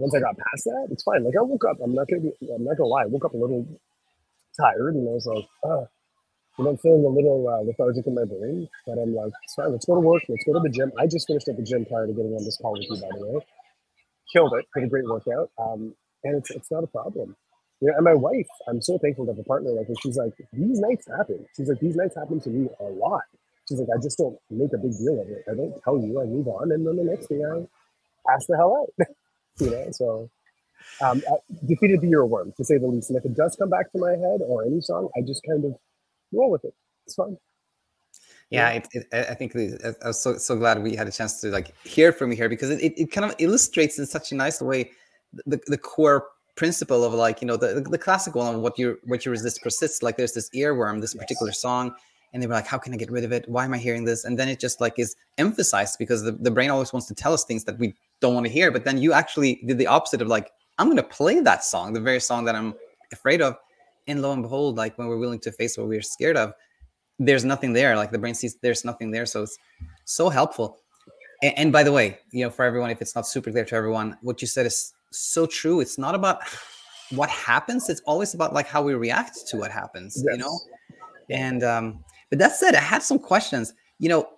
once 0.00 0.14
I 0.16 0.20
got 0.20 0.36
past 0.38 0.64
that, 0.66 0.88
it's 0.90 1.04
fine. 1.04 1.24
Like 1.24 1.36
I 1.38 1.42
woke 1.42 1.66
up, 1.70 1.78
I'm 1.84 1.94
not 1.94 2.08
gonna 2.08 2.22
be, 2.22 2.32
I'm 2.52 2.64
not 2.64 2.78
gonna 2.78 2.88
lie, 2.88 3.04
I 3.04 3.06
woke 3.06 3.26
up 3.26 3.34
a 3.34 3.38
little 3.38 3.66
tired, 4.60 4.96
and 4.96 5.08
I 5.08 5.12
was 5.12 5.26
like, 5.26 5.46
you 6.58 6.64
know, 6.64 6.70
I'm 6.72 6.78
feeling 6.78 7.04
a 7.04 7.08
little 7.08 7.48
uh, 7.48 7.62
lethargic 7.64 8.06
in 8.06 8.14
my 8.14 8.24
brain, 8.24 8.68
but 8.86 8.98
I'm 8.98 9.14
like, 9.14 9.32
it's 9.44 9.54
fine. 9.54 9.72
Let's 9.72 9.86
go 9.86 9.94
to 9.96 10.00
work. 10.00 10.22
Let's 10.28 10.44
go 10.44 10.54
to 10.54 10.60
the 10.60 10.70
gym. 10.70 10.92
I 10.98 11.06
just 11.06 11.26
finished 11.26 11.48
at 11.48 11.56
the 11.56 11.64
gym 11.64 11.84
prior 11.86 12.06
to 12.06 12.12
getting 12.12 12.34
on 12.34 12.44
this 12.44 12.58
call 12.62 12.72
with 12.72 12.82
you, 12.88 12.96
by 13.00 13.08
the 13.18 13.26
way. 13.26 13.46
Killed 14.32 14.52
it. 14.58 14.66
Did 14.74 14.84
a 14.84 14.88
great 14.88 15.06
workout. 15.06 15.50
Um, 15.58 15.94
and 16.24 16.36
it's 16.36 16.50
it's 16.50 16.70
not 16.70 16.84
a 16.84 16.86
problem. 16.86 17.36
You 17.80 17.88
know, 17.88 17.96
and 17.96 18.04
my 18.04 18.14
wife, 18.14 18.48
I'm 18.68 18.82
so 18.82 18.98
thankful 18.98 19.26
to 19.26 19.32
have 19.32 19.38
a 19.38 19.44
partner 19.44 19.70
like 19.70 19.88
her. 19.88 19.94
She's 20.02 20.16
like, 20.16 20.34
these 20.52 20.80
nights 20.80 21.06
happen. 21.08 21.46
She's 21.56 21.68
like, 21.68 21.80
these 21.80 21.96
nights 21.96 22.14
happen 22.16 22.40
to 22.40 22.50
me 22.50 22.68
a 22.80 22.84
lot. 22.84 23.22
She's 23.70 23.78
like, 23.78 23.88
I 23.96 24.02
just 24.02 24.18
don't 24.18 24.36
make 24.50 24.72
a 24.74 24.78
big 24.78 24.98
deal 24.98 25.22
of 25.22 25.28
it. 25.28 25.44
I 25.48 25.54
don't 25.54 25.80
tell 25.84 25.96
you. 25.96 26.20
I 26.20 26.24
move 26.24 26.48
on, 26.48 26.72
and 26.72 26.84
then 26.84 26.96
the 26.96 27.04
next 27.04 27.28
day 27.28 27.40
I 27.44 28.34
ask 28.34 28.48
the 28.48 28.56
hell 28.56 28.76
out. 28.76 29.06
you 29.60 29.70
know, 29.70 29.86
so 29.92 30.30
um, 31.00 31.22
uh, 31.30 31.36
defeated 31.68 32.00
the 32.00 32.08
earworm 32.08 32.52
to 32.56 32.64
say 32.64 32.78
the 32.78 32.88
least. 32.88 33.10
And 33.10 33.16
if 33.16 33.24
it 33.24 33.36
does 33.36 33.54
come 33.54 33.70
back 33.70 33.92
to 33.92 33.98
my 33.98 34.10
head 34.10 34.40
or 34.44 34.64
any 34.64 34.80
song, 34.80 35.08
I 35.16 35.20
just 35.22 35.44
kind 35.48 35.64
of 35.64 35.76
roll 36.32 36.50
with 36.50 36.64
it. 36.64 36.74
It's 37.06 37.14
fun. 37.14 37.36
Yeah, 38.50 38.70
it, 38.70 38.88
it, 38.90 39.06
I 39.12 39.34
think 39.34 39.54
I 39.54 40.08
was 40.08 40.20
so 40.20 40.36
so 40.36 40.56
glad 40.56 40.82
we 40.82 40.96
had 40.96 41.06
a 41.06 41.12
chance 41.12 41.40
to 41.42 41.50
like 41.50 41.72
hear 41.84 42.12
from 42.12 42.32
you 42.32 42.36
here 42.36 42.48
because 42.48 42.70
it, 42.70 42.80
it 42.96 43.12
kind 43.12 43.24
of 43.24 43.36
illustrates 43.38 44.00
in 44.00 44.06
such 44.06 44.32
a 44.32 44.34
nice 44.34 44.60
way 44.60 44.90
the, 45.46 45.60
the 45.68 45.78
core 45.78 46.26
principle 46.56 47.04
of 47.04 47.14
like 47.14 47.40
you 47.40 47.46
know 47.46 47.56
the 47.56 47.80
the 47.80 47.96
classic 47.96 48.34
one 48.34 48.52
of 48.52 48.60
what 48.60 48.76
you 48.76 48.98
what 49.04 49.24
you 49.24 49.30
resist 49.30 49.62
persists 49.62 50.02
like 50.02 50.16
there's 50.16 50.32
this 50.32 50.50
earworm 50.50 51.00
this 51.00 51.14
yes. 51.14 51.22
particular 51.22 51.52
song 51.52 51.94
and 52.32 52.42
they 52.42 52.46
were 52.46 52.54
like 52.54 52.66
how 52.66 52.78
can 52.78 52.92
i 52.92 52.96
get 52.96 53.10
rid 53.10 53.24
of 53.24 53.32
it 53.32 53.48
why 53.48 53.64
am 53.64 53.74
i 53.74 53.78
hearing 53.78 54.04
this 54.04 54.24
and 54.24 54.38
then 54.38 54.48
it 54.48 54.60
just 54.60 54.80
like 54.80 54.98
is 54.98 55.16
emphasized 55.38 55.96
because 55.98 56.22
the, 56.22 56.32
the 56.32 56.50
brain 56.50 56.70
always 56.70 56.92
wants 56.92 57.06
to 57.06 57.14
tell 57.14 57.32
us 57.32 57.44
things 57.44 57.64
that 57.64 57.78
we 57.78 57.94
don't 58.20 58.34
want 58.34 58.46
to 58.46 58.52
hear 58.52 58.70
but 58.70 58.84
then 58.84 58.98
you 58.98 59.12
actually 59.12 59.60
did 59.66 59.78
the 59.78 59.86
opposite 59.86 60.22
of 60.22 60.28
like 60.28 60.50
i'm 60.78 60.86
going 60.86 60.96
to 60.96 61.02
play 61.02 61.40
that 61.40 61.64
song 61.64 61.92
the 61.92 62.00
very 62.00 62.20
song 62.20 62.44
that 62.44 62.54
i'm 62.54 62.74
afraid 63.12 63.40
of 63.40 63.56
and 64.06 64.22
lo 64.22 64.32
and 64.32 64.42
behold 64.42 64.76
like 64.76 64.96
when 64.98 65.08
we're 65.08 65.18
willing 65.18 65.40
to 65.40 65.52
face 65.52 65.76
what 65.76 65.88
we're 65.88 66.02
scared 66.02 66.36
of 66.36 66.52
there's 67.18 67.44
nothing 67.44 67.72
there 67.72 67.96
like 67.96 68.10
the 68.10 68.18
brain 68.18 68.34
sees 68.34 68.56
there's 68.62 68.84
nothing 68.84 69.10
there 69.10 69.26
so 69.26 69.42
it's 69.42 69.58
so 70.04 70.28
helpful 70.28 70.78
and, 71.42 71.58
and 71.58 71.72
by 71.72 71.82
the 71.82 71.92
way 71.92 72.18
you 72.32 72.44
know 72.44 72.50
for 72.50 72.64
everyone 72.64 72.90
if 72.90 73.00
it's 73.02 73.14
not 73.14 73.26
super 73.26 73.50
clear 73.50 73.64
to 73.64 73.74
everyone 73.74 74.16
what 74.22 74.40
you 74.40 74.48
said 74.48 74.66
is 74.66 74.92
so 75.10 75.46
true. 75.46 75.80
It's 75.80 75.98
not 75.98 76.14
about 76.14 76.42
what 77.10 77.28
happens. 77.28 77.88
It's 77.88 78.00
always 78.02 78.34
about 78.34 78.52
like 78.52 78.66
how 78.66 78.82
we 78.82 78.94
react 78.94 79.46
to 79.48 79.56
what 79.56 79.70
happens, 79.70 80.22
yes. 80.24 80.36
you 80.36 80.38
know? 80.38 80.58
And 81.30 81.62
um, 81.62 82.04
but 82.30 82.38
that 82.38 82.52
said, 82.52 82.74
I 82.74 82.80
had 82.80 83.02
some 83.02 83.18
questions. 83.18 83.74
You 83.98 84.08
know, 84.08 84.28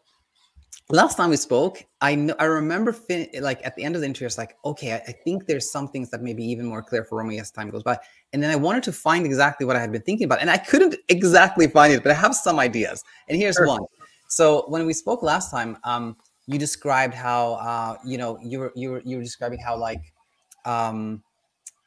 last 0.90 1.16
time 1.16 1.30
we 1.30 1.36
spoke, 1.36 1.84
I 2.00 2.14
know 2.14 2.34
I 2.38 2.44
remember 2.44 2.92
fin- 2.92 3.28
like 3.40 3.64
at 3.64 3.76
the 3.76 3.84
end 3.84 3.94
of 3.94 4.00
the 4.00 4.06
interview, 4.06 4.26
it's 4.26 4.38
like, 4.38 4.56
okay, 4.64 4.94
I, 4.94 4.96
I, 4.96 5.12
think 5.24 5.46
there's 5.46 5.70
some 5.70 5.88
things 5.88 6.10
that 6.10 6.22
may 6.22 6.34
be 6.34 6.44
even 6.44 6.66
more 6.66 6.82
clear 6.82 7.04
for 7.04 7.18
Romi 7.18 7.38
as 7.38 7.50
time 7.50 7.70
goes 7.70 7.82
by. 7.82 7.98
And 8.32 8.42
then 8.42 8.50
I 8.50 8.56
wanted 8.56 8.82
to 8.84 8.92
find 8.92 9.24
exactly 9.24 9.66
what 9.66 9.76
I 9.76 9.80
had 9.80 9.92
been 9.92 10.02
thinking 10.02 10.24
about, 10.24 10.40
and 10.40 10.50
I 10.50 10.58
couldn't 10.58 10.96
exactly 11.08 11.68
find 11.68 11.92
it, 11.92 12.02
but 12.02 12.10
I 12.10 12.14
have 12.14 12.34
some 12.34 12.58
ideas. 12.58 13.04
And 13.28 13.38
here's 13.38 13.56
Perfect. 13.56 13.80
one. 13.80 13.86
So 14.28 14.64
when 14.68 14.86
we 14.86 14.94
spoke 14.94 15.22
last 15.22 15.50
time, 15.50 15.76
um, 15.84 16.16
you 16.46 16.58
described 16.58 17.14
how 17.14 17.54
uh, 17.54 17.96
you 18.04 18.18
know 18.18 18.38
you 18.42 18.58
were 18.58 18.72
you 18.74 18.90
were 18.90 19.02
you 19.04 19.18
were 19.18 19.22
describing 19.22 19.58
how 19.60 19.76
like 19.76 20.12
um, 20.64 21.22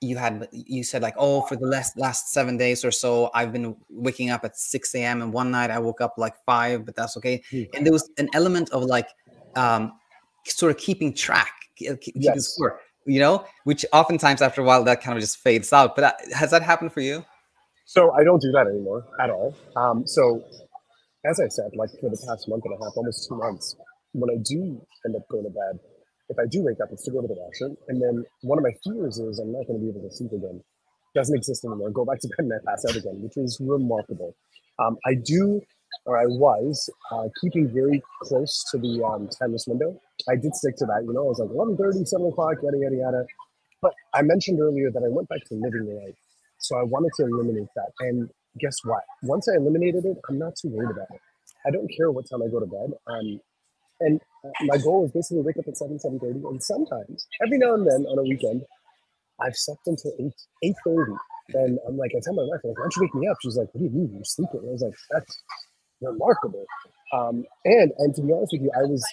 you 0.02 0.18
had 0.18 0.48
you 0.52 0.84
said 0.84 1.02
like 1.02 1.16
oh 1.18 1.42
for 1.42 1.56
the 1.56 1.66
last 1.66 1.98
last 1.98 2.32
seven 2.34 2.58
days 2.58 2.84
or 2.84 2.92
so 2.92 3.30
i've 3.34 3.52
been 3.52 3.76
waking 3.90 4.30
up 4.30 4.44
at 4.44 4.58
6 4.58 4.94
a.m 4.96 5.22
and 5.22 5.32
one 5.32 5.52
night 5.52 5.72
i 5.72 5.80
woke 5.80 6.02
up 6.02 6.16
like 6.18 6.36
five 6.46 6.86
but 6.86 6.96
that's 6.96 7.16
okay 7.18 7.42
mm-hmm. 7.52 7.76
and 7.76 7.86
there 7.86 7.94
was 7.94 8.10
an 8.18 8.30
element 8.34 8.70
of 8.72 8.84
like 8.84 9.08
um 9.56 9.94
sort 10.46 10.72
of 10.72 10.78
keeping 10.78 11.14
track 11.14 11.54
keeping 11.76 11.98
yes. 12.16 12.50
score 12.50 12.80
you 13.06 13.20
know 13.20 13.46
which 13.64 13.86
oftentimes 13.94 14.42
after 14.42 14.62
a 14.62 14.64
while 14.64 14.84
that 14.84 15.02
kind 15.02 15.18
of 15.18 15.22
just 15.22 15.38
fades 15.38 15.72
out 15.72 15.96
but 15.96 16.04
uh, 16.04 16.14
has 16.34 16.52
that 16.52 16.62
happened 16.62 16.92
for 16.92 17.02
you 17.02 17.24
so 17.86 18.12
i 18.12 18.24
don't 18.24 18.42
do 18.42 18.52
that 18.52 18.68
anymore 18.68 19.06
at 19.22 19.30
all 19.30 19.56
um 19.76 20.06
so 20.06 20.44
as 21.26 21.40
i 21.40 21.48
said 21.48 21.72
like 21.76 21.90
for 22.02 22.10
the 22.10 22.26
past 22.28 22.48
month 22.50 22.64
and 22.66 22.74
a 22.80 22.84
half 22.84 22.94
almost 22.96 23.28
two 23.28 23.36
months 23.36 23.76
when 24.14 24.30
i 24.30 24.38
do 24.44 24.82
end 25.06 25.16
up 25.16 25.28
going 25.30 25.44
to 25.44 25.50
bed 25.50 25.80
if 26.30 26.38
I 26.39 26.45
do 26.50 26.63
wake 26.63 26.77
up, 26.81 26.89
it's 26.92 27.04
to 27.04 27.12
go 27.12 27.22
to 27.22 27.27
the 27.27 27.36
washroom. 27.36 27.77
And 27.88 28.01
then 28.01 28.25
one 28.42 28.57
of 28.57 28.63
my 28.63 28.74
fears 28.83 29.19
is 29.19 29.39
I'm 29.39 29.51
not 29.51 29.68
going 29.68 29.80
to 29.80 29.83
be 29.83 29.89
able 29.89 30.08
to 30.08 30.15
sleep 30.15 30.32
again. 30.32 30.62
Doesn't 31.13 31.36
exist 31.36 31.63
anymore. 31.63 31.91
Go 31.91 32.05
back 32.05 32.20
to 32.20 32.27
bed 32.27 32.46
and 32.46 32.53
I 32.53 32.58
pass 32.65 32.84
out 32.89 32.96
again, 32.96 33.22
which 33.22 33.38
is 33.38 33.58
remarkable. 33.62 34.36
Um, 34.79 34.98
I 35.05 35.15
do, 35.15 35.62
or 36.05 36.17
I 36.20 36.25
was, 36.25 36.89
uh, 37.12 37.29
keeping 37.41 37.70
very 37.70 38.01
close 38.22 38.65
to 38.72 38.77
the 38.77 39.03
um, 39.03 39.29
timeless 39.39 39.65
window. 39.67 40.00
I 40.29 40.36
did 40.36 40.53
stick 40.55 40.75
to 40.77 40.86
that. 40.86 41.03
You 41.05 41.13
know, 41.13 41.25
I 41.25 41.29
was 41.29 41.39
like 41.39 41.50
11.30, 41.50 42.05
7 42.05 42.27
o'clock, 42.27 42.55
yada, 42.63 42.77
yada, 42.77 42.96
yada. 42.96 43.25
But 43.82 43.94
I 44.13 44.24
mentioned 44.24 44.60
earlier 44.60 44.91
that 44.91 45.03
I 45.03 45.10
went 45.10 45.29
back 45.29 45.44
to 45.50 45.55
living 45.55 45.86
the 45.86 45.94
life. 45.94 46.15
So 46.60 46.77
I 46.77 46.84
wanted 46.84 47.12
to 47.20 47.25
eliminate 47.25 47.67
that. 47.75 47.91
And 48.00 48.29
guess 48.60 48.75
what? 48.84 49.03
Once 49.24 49.48
I 49.48 49.55
eliminated 49.58 50.05
it, 50.05 50.17
I'm 50.27 50.39
not 50.39 50.55
too 50.60 50.70
worried 50.70 50.91
about 50.91 51.08
it. 51.13 51.22
I 51.65 51.72
don't 51.72 51.88
care 51.96 52.12
what 52.12 52.29
time 52.29 52.41
I 52.41 52.48
go 52.48 52.60
to 52.60 52.65
bed. 52.65 52.94
Um, 53.08 53.39
and 54.01 54.20
my 54.64 54.78
goal 54.78 55.06
is 55.06 55.12
basically 55.12 55.42
wake 55.44 55.58
up 55.58 55.68
at 55.68 55.78
7, 55.78 55.98
7.30. 55.98 56.50
And 56.50 56.64
sometimes, 56.64 57.28
every 57.44 57.58
now 57.58 57.74
and 57.74 57.86
then 57.86 58.06
on 58.06 58.20
a 58.20 58.24
weekend, 58.24 58.64
I've 59.40 59.56
slept 59.56 59.88
until 59.88 60.14
8, 60.64 60.74
8.30. 60.88 61.18
And 61.54 61.80
I'm 61.88 61.98
like, 61.98 62.12
I 62.16 62.20
tell 62.24 62.34
my 62.34 62.44
wife, 62.44 62.62
like, 62.64 62.78
why 62.78 62.84
don't 62.84 62.96
you 62.96 63.02
wake 63.04 63.16
me 63.16 63.28
up? 63.28 63.38
She's 63.42 63.58
like, 63.58 63.68
what 63.74 63.80
do 63.80 63.86
you 63.86 63.92
mean? 63.92 64.12
You're 64.14 64.24
sleeping. 64.24 64.62
I 64.68 64.72
was 64.72 64.82
like, 64.82 64.96
that's 65.12 65.44
remarkable. 66.02 66.66
Um, 67.14 67.46
and 67.66 67.92
and 68.00 68.16
to 68.16 68.22
be 68.22 68.34
honest 68.34 68.54
with 68.54 68.64
you, 68.64 68.72
I 68.75 68.84
was 68.84 69.06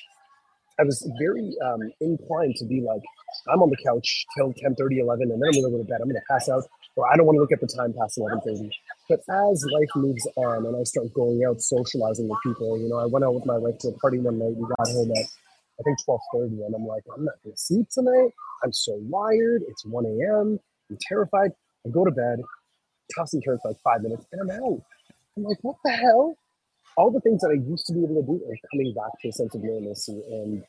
I 0.81 0.85
was 0.85 1.07
very 1.21 1.55
um, 1.65 1.81
inclined 2.01 2.57
to 2.57 2.65
be 2.65 2.81
like, 2.81 3.03
I'm 3.53 3.63
on 3.63 3.71
the 3.71 3.77
couch 3.85 4.27
till 4.37 4.53
10, 4.53 4.75
30, 4.75 4.99
11, 5.01 5.31
and 5.31 5.43
then 5.43 5.49
I'm 5.49 5.53
going 5.53 5.65
to 5.65 5.71
go 5.71 5.79
to 5.79 5.85
bed. 5.85 6.01
I'm 6.01 6.09
going 6.09 6.17
to 6.17 6.33
pass 6.33 6.49
out, 6.49 6.65
or 6.97 7.11
I 7.13 7.17
don't 7.17 7.27
want 7.27 7.37
to 7.37 7.41
look 7.41 7.53
at 7.53 7.61
the 7.61 7.67
time 7.67 7.95
past 7.99 8.19
11, 8.19 8.41
30. 8.41 8.71
But 9.13 9.51
as 9.51 9.65
life 9.73 9.91
moves 9.95 10.27
on 10.37 10.65
and 10.65 10.77
I 10.77 10.85
start 10.85 11.13
going 11.13 11.45
out 11.45 11.61
socializing 11.61 12.29
with 12.29 12.39
people, 12.43 12.79
you 12.79 12.89
know, 12.89 12.97
I 12.97 13.07
went 13.07 13.25
out 13.25 13.35
with 13.35 13.45
my 13.45 13.59
wife 13.59 13.79
to 13.81 13.89
a 13.89 13.99
party 13.99 14.19
one 14.19 14.39
night. 14.39 14.57
We 14.57 14.65
got 14.65 14.89
home 14.89 15.11
at, 15.13 15.27
I 15.79 15.83
think, 15.85 15.99
1230, 16.07 16.65
and 16.65 16.75
I'm 16.75 16.87
like, 16.87 17.05
I'm 17.15 17.27
not 17.27 17.35
to 17.45 17.53
sleep 17.57 17.89
tonight. 17.93 18.31
I'm 18.65 18.73
so 18.73 18.97
wired. 19.03 19.63
It's 19.69 19.85
1 19.85 20.07
a.m. 20.07 20.59
I'm 20.91 20.99
terrified. 21.09 21.53
I 21.87 21.91
go 21.91 22.07
to 22.07 22.11
bed, 22.11 22.41
toss 23.15 23.35
and 23.35 23.43
turn 23.45 23.59
for 23.61 23.73
like 23.73 23.81
five 23.85 24.01
minutes, 24.03 24.25
and 24.33 24.41
I'm 24.41 24.65
out. 24.65 24.81
I'm 25.37 25.45
like, 25.45 25.59
what 25.63 25.77
the 25.85 25.93
hell? 25.93 26.37
all 26.97 27.11
the 27.11 27.21
things 27.21 27.41
that 27.41 27.49
I 27.49 27.55
used 27.55 27.87
to 27.87 27.95
be 27.95 28.05
able 28.05 28.17
to 28.17 28.27
do 28.27 28.41
are 28.49 28.57
coming 28.71 28.95
back 28.95 29.13
to 29.23 29.29
a 29.29 29.33
sense 29.33 29.55
of 29.55 29.63
normalcy, 29.63 30.23
and 30.31 30.65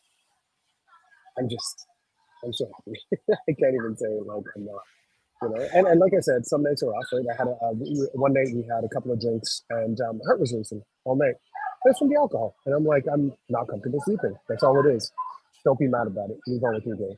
I'm 1.38 1.50
just, 1.50 1.88
I'm 2.44 2.54
so 2.54 2.70
happy. 2.76 3.00
I 3.32 3.54
can't 3.54 3.76
even 3.76 3.96
say 3.98 4.08
like 4.26 4.44
I'm 4.56 4.66
not, 4.66 4.82
you 5.44 5.56
know. 5.56 5.68
And, 5.74 5.88
and 5.88 6.00
like 6.00 6.14
I 6.18 6.22
said, 6.22 6.46
some 6.46 6.64
nights 6.64 6.84
are 6.84 6.88
off. 6.88 7.06
Right? 7.12 7.26
I 7.32 7.38
had 7.38 7.48
a, 7.48 7.52
uh, 7.52 7.74
one 8.14 8.34
night 8.34 8.48
we 8.54 8.64
had 8.64 8.84
a 8.84 8.90
couple 8.90 9.12
of 9.12 9.20
drinks, 9.20 9.64
and 9.70 10.00
um, 10.02 10.20
heart 10.26 10.40
was 10.40 10.54
racing 10.54 10.82
all 11.06 11.16
night. 11.16 11.36
That's 11.86 12.00
from 12.00 12.10
the 12.10 12.16
alcohol, 12.16 12.56
and 12.66 12.74
I'm 12.76 12.86
like, 12.86 13.04
I'm 13.12 13.34
not 13.50 13.68
comfortable 13.68 14.00
sleeping. 14.06 14.36
That's 14.48 14.64
all 14.64 14.80
it 14.80 14.90
is. 14.90 15.12
Don't 15.66 15.80
be 15.80 15.88
mad 15.88 16.08
about 16.08 16.30
it. 16.30 16.38
Move 16.48 16.64
on 16.64 16.76
with 16.76 16.86
your 16.86 16.96
day. 16.96 17.18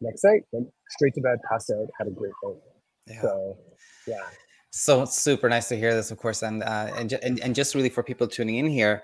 Next 0.00 0.24
night, 0.24 0.42
went 0.52 0.68
straight 0.90 1.14
to 1.14 1.20
bed, 1.20 1.38
passed 1.48 1.70
out, 1.70 1.86
had 1.98 2.08
a 2.08 2.10
great 2.10 2.32
night. 2.44 2.56
Yeah. 3.06 3.22
So, 3.22 3.58
yeah. 4.06 4.22
So 4.70 5.04
super 5.04 5.48
nice 5.48 5.68
to 5.68 5.76
hear 5.76 5.94
this, 5.94 6.10
of 6.10 6.18
course, 6.18 6.42
and 6.42 6.62
uh, 6.62 6.90
and, 6.96 7.12
and 7.12 7.40
and 7.40 7.54
just 7.54 7.74
really 7.74 7.88
for 7.88 8.02
people 8.02 8.26
tuning 8.26 8.56
in 8.56 8.66
here, 8.66 9.02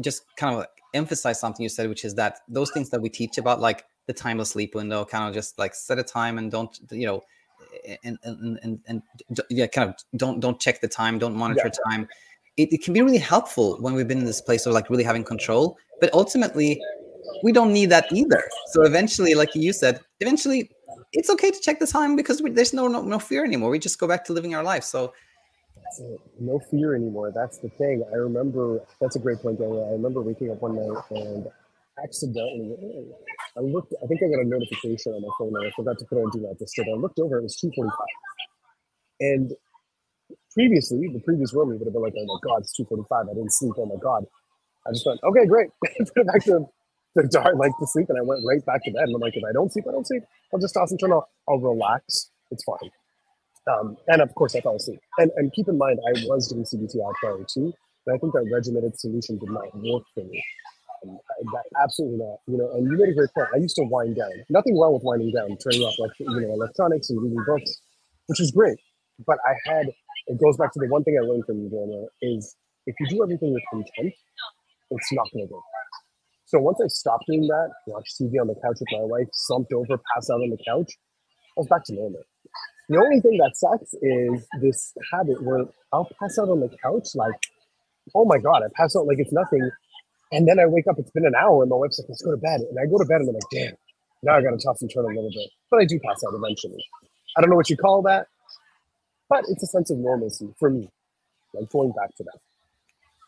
just 0.00 0.22
kind 0.36 0.56
of 0.56 0.66
emphasize 0.94 1.40
something 1.40 1.62
you 1.62 1.68
said, 1.68 1.88
which 1.88 2.04
is 2.04 2.14
that 2.14 2.38
those 2.48 2.70
things 2.70 2.90
that 2.90 3.00
we 3.00 3.08
teach 3.08 3.38
about, 3.38 3.60
like 3.60 3.84
the 4.06 4.12
timeless 4.12 4.50
sleep 4.50 4.74
window, 4.74 5.04
kind 5.04 5.28
of 5.28 5.34
just 5.34 5.58
like 5.58 5.74
set 5.74 5.98
a 5.98 6.02
time 6.02 6.38
and 6.38 6.50
don't, 6.50 6.78
you 6.90 7.06
know, 7.06 7.20
and 8.02 8.18
and 8.22 8.58
and, 8.62 8.80
and 8.86 9.02
yeah, 9.50 9.66
kind 9.66 9.90
of 9.90 9.96
don't 10.16 10.40
don't 10.40 10.60
check 10.60 10.80
the 10.80 10.88
time, 10.88 11.18
don't 11.18 11.34
monitor 11.34 11.62
yeah. 11.64 11.90
time. 11.90 12.08
It, 12.56 12.72
it 12.72 12.82
can 12.82 12.92
be 12.92 13.02
really 13.02 13.18
helpful 13.18 13.76
when 13.78 13.94
we've 13.94 14.08
been 14.08 14.18
in 14.18 14.24
this 14.24 14.40
place 14.40 14.66
of 14.66 14.72
like 14.72 14.90
really 14.90 15.04
having 15.04 15.22
control, 15.22 15.78
but 16.00 16.12
ultimately, 16.12 16.80
we 17.44 17.52
don't 17.52 17.72
need 17.72 17.90
that 17.90 18.12
either. 18.12 18.42
So 18.72 18.82
eventually, 18.82 19.34
like 19.34 19.54
you 19.54 19.72
said, 19.72 20.00
eventually 20.20 20.70
it's 21.12 21.30
okay 21.30 21.50
to 21.50 21.60
check 21.60 21.78
the 21.78 21.86
time 21.86 22.16
because 22.16 22.42
we, 22.42 22.50
there's 22.50 22.72
no, 22.72 22.88
no 22.88 23.02
no 23.02 23.18
fear 23.18 23.44
anymore. 23.44 23.70
We 23.70 23.78
just 23.78 23.98
go 23.98 24.08
back 24.08 24.24
to 24.26 24.32
living 24.32 24.54
our 24.54 24.62
life. 24.62 24.84
So 24.84 25.12
no 26.38 26.60
fear 26.70 26.94
anymore. 26.94 27.32
That's 27.34 27.58
the 27.58 27.68
thing. 27.70 28.04
I 28.12 28.16
remember. 28.16 28.80
That's 29.00 29.16
a 29.16 29.18
great 29.18 29.40
point, 29.40 29.58
Daniel. 29.58 29.88
I 29.88 29.92
remember 29.92 30.20
waking 30.20 30.50
up 30.50 30.60
one 30.60 30.76
night 30.76 31.02
and 31.10 31.46
accidentally, 32.02 33.06
I 33.58 33.62
looked. 33.62 33.94
I 34.02 34.06
think 34.06 34.22
I 34.22 34.28
got 34.30 34.42
a 34.42 34.48
notification 34.48 35.14
on 35.14 35.22
my 35.22 35.28
phone 35.38 35.54
and 35.56 35.66
I 35.66 35.72
forgot 35.76 35.98
to 36.00 36.06
put 36.06 36.18
on 36.18 36.30
do 36.30 36.40
not 36.40 36.58
disturb. 36.58 36.86
I 36.88 36.96
looked 36.98 37.18
over. 37.20 37.38
It 37.38 37.44
was 37.44 37.56
two 37.56 37.72
forty-five, 37.76 38.14
and 39.20 39.52
previously, 40.54 41.08
the 41.12 41.20
previous 41.20 41.54
Romi, 41.54 41.72
we 41.72 41.78
would 41.78 41.86
have 41.88 41.94
been 41.94 42.02
like, 42.02 42.14
"Oh 42.18 42.26
my 42.26 42.40
god, 42.44 42.60
it's 42.62 42.74
two 42.76 42.84
forty-five. 42.86 43.26
I 43.30 43.34
didn't 43.34 43.52
sleep. 43.52 43.74
Oh 43.78 43.86
my 43.86 43.96
god." 44.02 44.26
I 44.86 44.92
just 44.92 45.06
went, 45.06 45.20
"Okay, 45.24 45.46
great." 45.46 45.70
put 45.84 45.92
it 46.16 46.26
back 46.26 46.44
to 46.44 46.66
the 47.16 47.28
dark, 47.28 47.56
like 47.56 47.72
to 47.80 47.86
sleep, 47.86 48.08
and 48.10 48.18
I 48.18 48.22
went 48.22 48.42
right 48.46 48.64
back 48.66 48.84
to 48.84 48.92
bed. 48.92 49.04
And 49.04 49.14
I'm 49.16 49.20
like, 49.20 49.36
if 49.36 49.44
I 49.48 49.52
don't 49.52 49.72
sleep, 49.72 49.86
I 49.88 49.92
don't 49.92 50.06
sleep. 50.06 50.22
I'll 50.52 50.60
just 50.60 50.74
toss 50.74 50.90
and 50.90 51.00
turn. 51.00 51.12
I'll, 51.12 51.28
I'll 51.48 51.60
relax. 51.60 52.30
It's 52.50 52.64
fine. 52.64 52.90
Um, 53.68 53.96
and 54.08 54.22
of 54.22 54.34
course, 54.34 54.54
I 54.56 54.60
fell 54.60 54.76
asleep. 54.76 55.00
And, 55.18 55.30
and 55.36 55.52
keep 55.52 55.68
in 55.68 55.78
mind, 55.78 55.98
I 56.06 56.12
was 56.26 56.48
doing 56.48 56.64
CBT 56.64 56.96
prior 57.20 57.44
too, 57.52 57.72
but 58.06 58.14
I 58.14 58.18
think 58.18 58.32
that 58.34 58.48
regimented 58.52 58.98
solution 58.98 59.38
did 59.38 59.50
not 59.50 59.74
work 59.74 60.04
for 60.14 60.24
me. 60.24 60.44
Absolutely 61.82 62.18
not. 62.18 62.38
You 62.46 62.58
know, 62.58 62.70
and 62.72 62.84
you 62.90 62.96
made 62.98 63.10
a 63.10 63.14
great 63.14 63.30
point. 63.34 63.48
I 63.54 63.58
used 63.58 63.76
to 63.76 63.84
wind 63.84 64.16
down. 64.16 64.32
Nothing 64.50 64.78
wrong 64.78 64.94
with 64.94 65.02
winding 65.02 65.32
down, 65.32 65.56
turning 65.58 65.82
off 65.82 65.98
like 65.98 66.10
you 66.18 66.26
know 66.26 66.54
electronics 66.54 67.10
and 67.10 67.22
reading 67.22 67.42
books, 67.46 67.80
which 68.26 68.40
is 68.40 68.50
great. 68.50 68.78
But 69.26 69.38
I 69.46 69.54
had 69.70 69.86
it 70.28 70.40
goes 70.40 70.56
back 70.56 70.72
to 70.72 70.78
the 70.78 70.88
one 70.88 71.04
thing 71.04 71.18
I 71.20 71.24
learned 71.24 71.44
from 71.46 71.58
you, 71.58 71.70
Daniel, 71.70 72.08
is 72.20 72.54
if 72.86 72.94
you 73.00 73.06
do 73.08 73.22
everything 73.22 73.52
with 73.52 73.62
intent, 73.72 74.14
it's 74.90 75.12
not 75.12 75.26
going 75.32 75.46
to 75.46 75.52
go. 75.52 75.62
So 76.46 76.58
once 76.58 76.78
I 76.82 76.88
stopped 76.88 77.24
doing 77.26 77.46
that, 77.46 77.70
watched 77.86 78.18
TV 78.20 78.40
on 78.40 78.46
the 78.46 78.54
couch 78.54 78.78
with 78.80 78.88
my 78.92 79.04
wife, 79.04 79.28
slumped 79.32 79.72
over, 79.72 80.00
passed 80.14 80.30
out 80.30 80.40
on 80.40 80.50
the 80.50 80.58
couch, 80.66 80.92
I 81.56 81.60
was 81.60 81.66
back 81.68 81.84
to 81.84 81.94
normal. 81.94 82.22
The 82.88 82.96
only 82.96 83.20
thing 83.20 83.36
that 83.38 83.52
sucks 83.54 83.92
is 84.00 84.46
this 84.60 84.94
habit 85.12 85.42
where 85.42 85.64
I'll 85.92 86.08
pass 86.18 86.38
out 86.38 86.48
on 86.48 86.60
the 86.60 86.70
couch 86.82 87.08
like, 87.14 87.34
oh 88.14 88.24
my 88.24 88.38
god, 88.38 88.62
I 88.64 88.68
pass 88.74 88.96
out 88.96 89.06
like 89.06 89.18
it's 89.18 89.32
nothing, 89.32 89.70
and 90.32 90.46
then 90.46 90.58
I 90.58 90.66
wake 90.66 90.86
up. 90.86 90.98
It's 90.98 91.10
been 91.10 91.26
an 91.26 91.34
hour, 91.34 91.62
and 91.62 91.70
my 91.70 91.76
wife's 91.76 91.98
like, 91.98 92.08
let's 92.08 92.22
go 92.22 92.30
to 92.30 92.36
bed, 92.36 92.60
and 92.60 92.78
I 92.78 92.86
go 92.86 92.98
to 92.98 93.04
bed, 93.04 93.20
and 93.20 93.28
I'm 93.28 93.34
like, 93.34 93.42
damn, 93.52 93.74
now 94.22 94.36
I 94.36 94.42
got 94.42 94.50
to 94.50 94.58
toss 94.58 94.82
and 94.82 94.90
turn 94.92 95.04
a 95.04 95.08
little 95.08 95.30
bit, 95.30 95.50
but 95.70 95.80
I 95.80 95.84
do 95.84 95.98
pass 96.00 96.22
out 96.26 96.34
eventually. 96.34 96.84
I 97.36 97.40
don't 97.40 97.50
know 97.50 97.56
what 97.56 97.70
you 97.70 97.76
call 97.76 98.02
that, 98.02 98.26
but 99.28 99.44
it's 99.48 99.62
a 99.62 99.66
sense 99.66 99.90
of 99.90 99.98
normalcy 99.98 100.48
for 100.58 100.70
me, 100.70 100.88
like 101.54 101.68
going 101.70 101.92
back 101.92 102.14
to 102.16 102.24
that. 102.24 102.38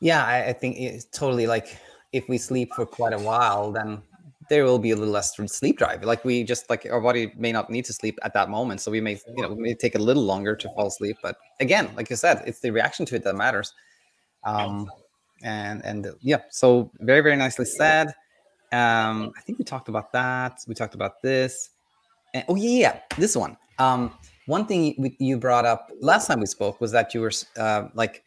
Yeah, 0.00 0.25
I, 0.25 0.49
I 0.49 0.52
think 0.52 0.78
it's 0.78 1.04
totally 1.07 1.47
like 1.47 1.78
if 2.12 2.28
we 2.28 2.38
sleep 2.38 2.73
for 2.75 2.87
quite 2.87 3.12
a 3.12 3.19
while, 3.19 3.71
then 3.71 4.02
there 4.49 4.64
will 4.64 4.78
be 4.78 4.90
a 4.90 4.97
little 4.97 5.14
less 5.14 5.37
sleep 5.47 5.78
drive. 5.78 6.02
Like 6.02 6.25
we 6.25 6.42
just 6.42 6.69
like 6.69 6.87
our 6.90 7.00
body 7.00 7.33
may 7.37 7.52
not 7.52 7.71
need 7.71 7.85
to 7.85 7.92
sleep 7.92 8.19
at 8.23 8.35
that 8.35 8.50
moment, 8.50 8.80
so 8.80 8.90
we 8.90 9.00
may 9.00 9.19
you 9.37 9.42
know 9.42 9.54
may 9.54 9.75
take 9.75 9.95
a 9.95 9.99
little 9.99 10.25
longer 10.25 10.57
to 10.57 10.69
fall 10.71 10.88
asleep. 10.88 11.16
But 11.23 11.37
again, 11.61 11.88
like 11.97 12.11
you 12.11 12.16
said, 12.16 12.42
it's 12.47 12.61
the 12.61 12.71
reaction 12.71 13.07
to 13.07 13.16
it 13.16 13.25
that 13.25 13.37
matters. 13.37 13.73
Um, 14.45 14.90
and 15.42 15.85
and 15.85 16.06
yeah, 16.20 16.42
so 16.50 16.90
very 17.00 17.20
very 17.20 17.37
nicely 17.37 17.64
said. 17.64 18.09
Um, 18.73 19.32
I 19.37 19.40
think 19.40 19.59
we 19.59 19.64
talked 19.64 19.88
about 19.88 20.12
that. 20.12 20.61
We 20.68 20.75
talked 20.75 20.94
about 20.94 21.23
this. 21.23 21.70
And, 22.35 22.44
oh 22.49 22.54
yeah, 22.54 22.78
yeah, 22.78 23.00
this 23.18 23.37
one. 23.37 23.56
Um, 23.78 24.14
one 24.47 24.66
thing 24.66 25.14
you 25.18 25.38
brought 25.38 25.64
up 25.64 25.90
last 26.00 26.26
time 26.28 26.40
we 26.40 26.47
spoke 26.47 26.80
was 26.80 26.92
that 26.92 27.12
you 27.14 27.20
were 27.20 27.32
uh, 27.56 27.88
like 27.94 28.23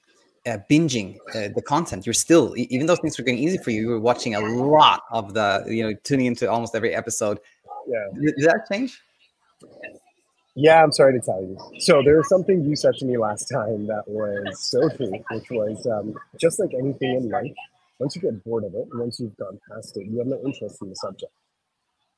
uh, 0.46 0.58
binging 0.70 1.18
uh, 1.36 1.50
the 1.56 1.62
content. 1.62 2.06
You're 2.06 2.14
still, 2.14 2.54
even 2.58 2.88
though 2.88 2.96
things 2.96 3.18
were 3.18 3.24
getting 3.24 3.40
easy 3.40 3.58
for 3.58 3.72
you, 3.72 3.82
you 3.82 3.88
were 3.88 4.00
watching 4.00 4.36
a 4.36 4.42
lot 4.42 5.04
of 5.12 5.34
the, 5.34 5.64
you 5.68 5.84
know, 5.84 5.94
tuning 6.04 6.26
into 6.26 6.50
almost 6.50 6.76
every 6.76 6.94
episode. 6.94 7.40
Yeah. 7.88 8.06
Did, 8.14 8.36
did 8.36 8.50
that 8.50 8.68
change? 8.72 9.02
Yeah, 10.56 10.84
I'm 10.84 10.92
sorry 10.92 11.20
to 11.20 11.26
tell 11.26 11.42
you. 11.42 11.58
So 11.80 12.04
there 12.06 12.18
was 12.18 12.30
something 12.30 12.64
you 12.66 12.76
said 12.76 12.96
to 13.00 13.06
me 13.06 13.18
last 13.18 13.46
time 13.52 13.88
that 13.88 14.04
was 14.08 14.60
so 14.70 14.90
true, 14.90 15.12
which 15.32 15.50
was 15.52 15.88
um, 15.88 16.16
just 16.40 16.60
like 16.60 16.72
anything 16.78 17.16
in 17.18 17.30
life, 17.30 17.54
once 18.00 18.16
you 18.16 18.22
get 18.22 18.44
bored 18.46 18.66
of 18.66 18.76
it, 18.76 18.88
once 18.94 19.20
you've 19.20 19.38
gone 19.38 19.60
past 19.72 19.98
it, 19.98 20.06
you 20.08 20.20
have 20.20 20.28
no 20.28 20.40
interest 20.46 20.78
in 20.84 20.90
the 20.90 20.96
subject. 20.96 21.34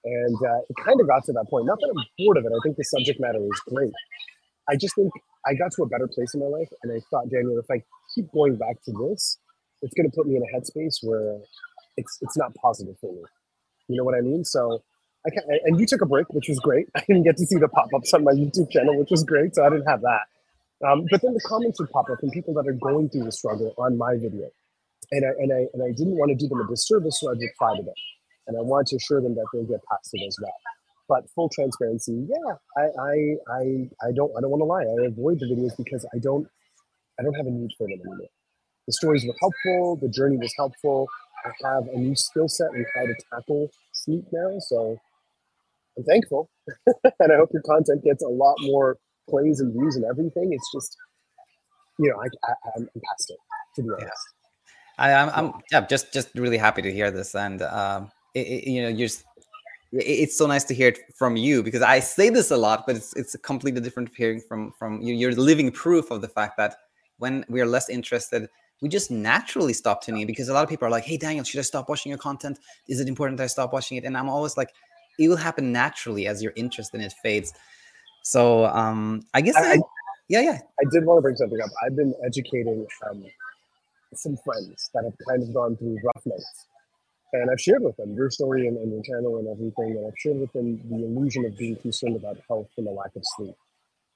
And 0.06 0.36
uh, 0.38 0.60
it 0.70 0.76
kind 0.86 1.02
of 1.02 1.08
got 1.08 1.26
to 1.26 1.34
that 1.34 1.48
point. 1.50 1.68
Not 1.68 1.80
that 1.80 1.94
I'm 1.96 2.06
bored 2.26 2.38
of 2.38 2.46
it. 2.46 2.52
I 2.54 2.60
think 2.64 2.78
the 2.78 2.84
subject 2.86 3.20
matter 3.22 3.40
is 3.40 3.62
great. 3.70 3.94
I 4.70 4.76
just 4.76 4.96
think 4.96 5.12
I 5.48 5.56
got 5.56 5.72
to 5.74 5.84
a 5.84 5.88
better 5.88 6.08
place 6.08 6.34
in 6.36 6.42
my 6.42 6.48
life, 6.48 6.70
and 6.84 6.92
I 6.92 7.02
thought, 7.12 7.30
Daniel, 7.30 7.60
if 7.60 7.72
I 7.72 7.84
keep 8.16 8.32
going 8.34 8.58
back 8.58 8.82
to 8.86 8.92
this, 8.94 9.40
it's 9.82 9.94
going 9.96 10.10
to 10.10 10.16
put 10.16 10.28
me 10.28 10.38
in 10.38 10.44
a 10.44 10.58
headspace 10.58 10.98
where 11.04 11.40
it's 11.98 12.18
it's 12.22 12.38
not 12.38 12.56
positive 12.56 12.98
for 13.00 13.14
me. 13.14 13.24
You 13.90 13.98
know 13.98 14.04
what 14.06 14.16
I 14.16 14.22
mean? 14.22 14.46
So 14.46 14.84
I 15.26 15.30
can 15.30 15.44
and 15.66 15.80
you 15.80 15.86
took 15.86 16.02
a 16.02 16.06
break, 16.06 16.28
which 16.30 16.48
was 16.48 16.60
great. 16.60 16.88
I 16.96 17.02
didn't 17.08 17.24
get 17.24 17.38
to 17.38 17.46
see 17.46 17.58
the 17.58 17.68
pop 17.68 17.88
ups 17.96 18.14
on 18.14 18.24
my 18.24 18.32
YouTube 18.32 18.70
channel, 18.72 18.98
which 18.98 19.10
was 19.12 19.24
great. 19.24 19.56
So 19.56 19.66
I 19.66 19.70
didn't 19.70 19.86
have 19.88 20.02
that. 20.02 20.22
Um, 20.86 21.06
but 21.10 21.22
then 21.22 21.34
the 21.34 21.42
comments 21.42 21.80
would 21.80 21.90
pop 21.90 22.10
up 22.12 22.20
from 22.20 22.30
people 22.32 22.54
that 22.56 22.68
are 22.68 22.74
going 22.74 23.10
through 23.10 23.24
the 23.24 23.32
struggle 23.32 23.74
on 23.78 23.98
my 23.98 24.16
video, 24.18 24.50
and 25.12 25.26
I 25.26 25.30
and 25.40 25.54
I 25.54 25.68
and 25.74 25.84
I 25.84 25.92
didn't 25.96 26.18
want 26.18 26.30
to 26.30 26.36
do 26.36 26.48
them 26.48 26.60
a 26.60 26.68
disservice, 26.68 27.20
so 27.20 27.32
I 27.32 27.34
to 27.34 27.84
them, 27.84 27.94
and 28.48 28.58
I 28.58 28.62
wanted 28.62 28.88
to 28.88 28.96
assure 28.98 29.22
them 29.22 29.36
that 29.36 29.46
they'll 29.54 29.64
get 29.64 29.80
past 29.90 30.10
it 30.14 30.26
as 30.28 30.38
well. 30.42 30.54
But 31.08 31.30
full 31.34 31.50
transparency, 31.50 32.28
yeah, 32.28 32.56
I 32.78 32.82
I 32.82 33.36
I, 33.50 34.08
I 34.08 34.12
don't 34.12 34.32
I 34.38 34.42
don't 34.42 34.52
want 34.52 34.62
to 34.62 34.66
lie. 34.66 34.84
I 34.84 35.08
avoid 35.08 35.40
the 35.40 35.46
videos 35.46 35.78
because 35.78 36.06
I 36.14 36.20
don't 36.20 36.48
I 37.20 37.24
don't 37.24 37.34
have 37.36 37.48
a 37.48 37.52
need 37.52 37.72
for 37.78 37.88
them 37.88 38.00
anymore. 38.02 38.28
The 38.88 38.94
stories 38.94 39.26
were 39.26 39.36
helpful. 39.40 39.98
The 40.02 40.10
journey 40.10 40.38
was 40.38 40.54
helpful. 40.58 41.08
I 41.46 41.74
have 41.74 41.88
a 41.88 41.98
new 41.98 42.16
skill 42.16 42.50
set 42.50 42.74
in 42.76 42.86
how 42.96 43.06
to 43.06 43.16
tackle 43.32 43.72
sleep 43.94 44.26
now. 44.32 44.60
So 44.60 45.00
I'm 45.98 46.04
thankful. 46.04 46.50
and 46.88 47.32
I 47.32 47.36
hope 47.36 47.50
your 47.54 47.62
content 47.64 48.04
gets 48.04 48.24
a 48.24 48.28
lot 48.28 48.56
more 48.62 48.98
plays 49.30 49.60
and 49.60 49.74
views 49.74 49.96
and 49.96 50.06
everything. 50.06 50.52
It's 50.52 50.72
just, 50.74 50.96
you 52.00 52.10
know, 52.10 52.18
I, 52.20 52.28
I, 52.50 52.54
am 52.78 52.88
past 52.88 53.32
it, 53.32 53.38
to 53.76 53.84
be 53.84 53.90
honest. 53.90 54.12
I, 54.98 55.12
am 55.12 55.30
I'm, 55.30 55.46
I'm 55.46 55.62
yeah, 55.72 55.82
just, 55.86 56.14
just 56.14 56.30
really 56.36 56.58
happy 56.58 56.82
to 56.82 56.92
hear 56.92 57.12
this. 57.12 57.36
And, 57.36 57.62
um, 57.62 58.12
it, 58.34 58.48
it, 58.48 58.70
you 58.70 58.82
know, 58.82 58.90
you're 58.90 59.08
just, 59.08 59.26
it's 59.92 60.38
so 60.38 60.46
nice 60.46 60.64
to 60.66 60.74
hear 60.74 60.90
it 60.90 61.00
from 61.16 61.38
you 61.38 61.64
because 61.64 61.82
I 61.82 62.00
say 62.00 62.30
this 62.30 62.52
a 62.52 62.58
lot, 62.58 62.86
but 62.86 62.96
it's 62.96 63.14
it's 63.16 63.36
a 63.36 63.38
completely 63.38 63.82
different 63.82 64.10
hearing 64.16 64.42
from 64.42 64.74
from 64.78 65.02
you. 65.02 65.14
You're 65.14 65.32
living 65.32 65.72
proof 65.72 66.12
of 66.12 66.22
the 66.22 66.28
fact 66.28 66.58
that 66.58 66.76
when 67.18 67.46
we 67.48 67.62
are 67.62 67.66
less 67.66 67.88
interested, 67.90 68.50
we 68.82 68.90
just 68.90 69.10
naturally 69.10 69.74
stop 69.74 70.04
tuning 70.04 70.22
in 70.22 70.28
because 70.28 70.50
a 70.50 70.54
lot 70.54 70.64
of 70.64 70.70
people 70.70 70.88
are 70.88 70.92
like, 70.92 71.06
"Hey, 71.06 71.18
Daniel, 71.18 71.46
should 71.46 71.60
I 71.60 71.64
stop 71.64 71.88
watching 71.88 72.10
your 72.10 72.20
content? 72.20 72.60
Is 72.90 73.00
it 73.00 73.08
important 73.08 73.38
that 73.38 73.46
I 73.46 73.48
stop 73.48 73.72
watching 73.72 73.98
it?" 73.98 74.04
And 74.04 74.18
I'm 74.18 74.30
always 74.30 74.58
like, 74.58 74.74
"It 75.20 75.28
will 75.28 75.38
happen 75.38 75.72
naturally 75.72 76.28
as 76.28 76.42
your 76.44 76.54
interest 76.56 76.94
in 76.94 77.02
it 77.02 77.14
fades." 77.24 77.54
So 78.24 78.66
um, 78.66 79.22
I 79.34 79.42
guess, 79.42 79.56
I, 79.56 79.74
I, 79.74 79.78
yeah, 80.30 80.42
yeah. 80.42 80.60
I 80.80 80.86
did 80.92 81.06
want 81.06 81.20
to 81.20 81.22
bring 81.22 81.36
something 81.36 81.62
up. 81.62 81.70
I've 81.86 81.96
been 81.96 82.14
educating 82.26 82.86
um, 83.10 83.24
some 84.16 84.38
friends 84.44 84.90
that 84.94 85.04
have 85.04 85.14
kind 85.28 85.44
of 85.44 85.54
gone 85.54 85.78
through 85.78 85.98
rough 86.04 86.26
nights, 86.26 86.66
and 87.34 87.52
I've 87.52 87.62
shared 87.62 87.84
with 87.84 87.96
them 87.98 88.16
your 88.16 88.30
story 88.30 88.68
and, 88.68 88.78
and 88.78 88.92
your 88.92 89.04
channel 89.04 89.38
and 89.38 89.48
everything, 89.48 89.98
and 89.98 90.08
I've 90.08 90.18
shared 90.18 90.40
with 90.40 90.52
them 90.54 90.82
the 90.90 91.06
illusion 91.06 91.46
of 91.46 91.58
being 91.58 91.76
concerned 91.78 92.16
about 92.16 92.38
health 92.48 92.70
and 92.78 92.88
the 92.88 92.92
lack 92.92 93.16
of 93.16 93.22
sleep. 93.38 93.56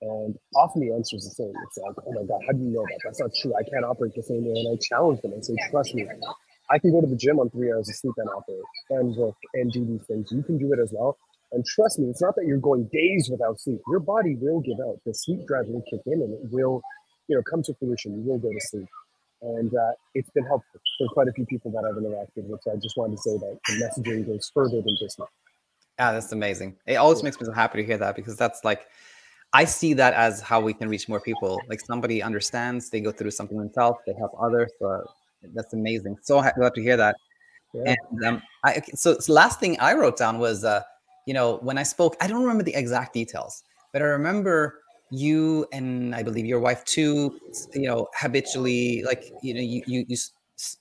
And 0.02 0.38
often 0.56 0.82
the 0.82 0.94
answer 0.94 1.18
is 1.18 1.26
the 1.26 1.32
same. 1.32 1.54
It's 1.68 1.78
like, 1.78 1.96
oh 2.08 2.12
my 2.14 2.24
God, 2.24 2.40
how 2.48 2.54
do 2.54 2.64
you 2.64 2.72
know 2.72 2.84
that? 2.84 3.00
That's 3.04 3.20
not 3.20 3.32
true. 3.42 3.54
I 3.60 3.64
can't 3.70 3.84
operate 3.84 4.16
the 4.16 4.24
same 4.24 4.46
way. 4.46 4.60
And 4.62 4.74
I 4.74 4.80
challenge 4.82 5.22
them 5.22 5.34
and 5.34 5.44
say, 5.44 5.56
trust 5.70 5.94
me, 5.94 6.08
I 6.72 6.80
can 6.80 6.92
go 6.92 7.02
to 7.02 7.08
the 7.08 7.16
gym 7.16 7.40
on 7.40 7.50
three 7.50 7.72
hours 7.72 7.90
of 7.90 7.96
sleep 7.96 8.14
and 8.18 8.30
operate 8.30 8.62
and 8.92 9.16
work 9.16 9.36
and 9.54 9.72
do 9.72 9.86
these 9.86 10.04
things. 10.04 10.32
You 10.32 10.44
can 10.44 10.58
do 10.58 10.72
it 10.74 10.80
as 10.80 10.92
well. 10.94 11.18
And 11.52 11.66
trust 11.66 11.98
me, 11.98 12.08
it's 12.10 12.22
not 12.22 12.36
that 12.36 12.46
you're 12.46 12.60
going 12.60 12.88
days 12.94 13.28
without 13.32 13.60
sleep. 13.60 13.80
Your 13.90 14.00
body 14.00 14.36
will 14.36 14.62
give 14.62 14.78
out. 14.86 15.00
The 15.06 15.14
sleep 15.14 15.48
drive 15.48 15.66
will 15.68 15.84
kick 15.90 16.02
in 16.06 16.22
and 16.22 16.34
it 16.34 16.52
will, 16.52 16.82
you 17.28 17.36
know, 17.36 17.42
come 17.50 17.64
to 17.64 17.74
fruition. 17.74 18.24
You 18.24 18.32
will 18.32 18.38
go 18.38 18.50
to 18.50 18.60
sleep. 18.60 18.88
And 19.42 19.74
uh, 19.74 19.92
it's 20.14 20.30
been 20.32 20.46
helpful 20.46 20.80
for 20.98 21.08
quite 21.14 21.28
a 21.28 21.32
few 21.32 21.46
people 21.46 21.72
that 21.72 21.86
I've 21.86 21.96
interacted 21.96 22.48
with. 22.48 22.62
So 22.62 22.72
I 22.72 22.76
just 22.76 22.96
wanted 22.98 23.16
to 23.16 23.22
say 23.22 23.38
that 23.38 23.58
the 23.68 23.74
messaging 23.74 24.28
goes 24.28 24.52
further 24.54 24.82
than 24.82 24.96
just 25.00 25.18
me. 25.18 25.26
Yeah, 25.98 26.12
that's 26.12 26.32
amazing. 26.32 26.78
It 26.86 26.96
always 26.96 27.24
makes 27.24 27.40
me 27.40 27.46
so 27.46 27.52
happy 27.52 27.82
to 27.82 27.86
hear 27.86 27.98
that 27.98 28.16
because 28.16 28.36
that's 28.36 28.64
like 28.64 28.88
I 29.54 29.66
see 29.66 29.94
that 29.96 30.14
as 30.14 30.42
how 30.42 30.62
we 30.62 30.74
can 30.74 30.88
reach 30.88 31.10
more 31.10 31.20
people. 31.20 31.62
Like 31.68 31.80
somebody 31.80 32.22
understands, 32.22 32.90
they 32.90 33.02
go 33.02 33.12
through 33.12 33.32
something 33.32 33.58
themselves, 33.58 34.00
they 34.06 34.14
help 34.14 34.32
others. 34.40 34.72
So 34.78 35.10
that's 35.54 35.74
amazing. 35.74 36.18
So 36.22 36.42
glad 36.56 36.74
to 36.76 36.82
hear 36.82 36.98
that. 36.98 37.16
Yeah. 37.74 37.96
And 38.12 38.26
um, 38.26 38.42
I, 38.64 38.82
so, 38.96 39.20
so 39.20 39.34
last 39.34 39.60
thing 39.60 39.80
I 39.80 39.94
wrote 39.94 40.18
down 40.18 40.40
was, 40.40 40.64
uh, 40.64 40.82
you 41.26 41.34
know, 41.34 41.58
when 41.62 41.78
I 41.78 41.84
spoke, 41.84 42.16
I 42.20 42.28
don't 42.28 42.42
remember 42.42 42.64
the 42.64 42.74
exact 42.76 43.14
details, 43.14 43.64
but 43.94 44.02
I 44.02 44.06
remember 44.06 44.80
you 45.12 45.68
and 45.72 46.16
I 46.16 46.24
believe 46.24 46.46
your 46.46 46.60
wife 46.60 46.84
too, 46.86 47.40
you 47.74 47.88
know, 47.88 48.08
habitually 48.16 49.04
like, 49.04 49.32
you 49.44 49.54
know, 49.54 49.62
you, 49.62 49.84
you, 49.86 50.06
you 50.08 50.18